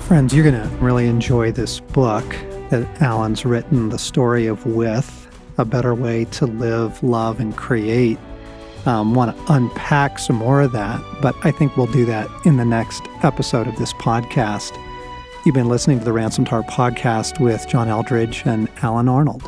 Friends, 0.01 0.35
you're 0.35 0.45
going 0.45 0.61
to 0.61 0.77
really 0.77 1.07
enjoy 1.07 1.53
this 1.53 1.81
book 1.81 2.29
that 2.71 3.01
Allen's 3.01 3.45
written, 3.47 3.89
The 3.91 3.99
Story 3.99 4.47
of 4.47 4.67
With, 4.67 5.24
A 5.59 5.65
Better 5.65 5.95
Way 5.95 6.25
to 6.27 6.47
Live, 6.47 7.03
Love, 7.03 7.41
and 7.41 7.57
Create. 7.57 8.19
Um, 8.87 9.15
want 9.15 9.37
to 9.37 9.53
unpack 9.53 10.19
some 10.19 10.37
more 10.37 10.61
of 10.61 10.73
that, 10.73 11.03
but 11.23 11.35
I 11.43 11.51
think 11.51 11.77
we'll 11.77 11.87
do 11.87 12.05
that 12.07 12.29
in 12.45 12.57
the 12.59 12.65
next 12.65 13.03
episode 13.23 13.67
of 13.67 13.77
this 13.77 13.93
podcast. 13.95 14.79
You've 15.45 15.55
been 15.55 15.69
listening 15.69 15.99
to 15.99 16.05
the 16.05 16.13
Ransomed 16.13 16.49
Heart 16.49 16.67
podcast 16.67 17.41
with 17.41 17.67
John 17.69 17.89
Eldredge 17.89 18.45
and 18.47 18.69
Allen 18.83 19.09
Arnold. 19.09 19.43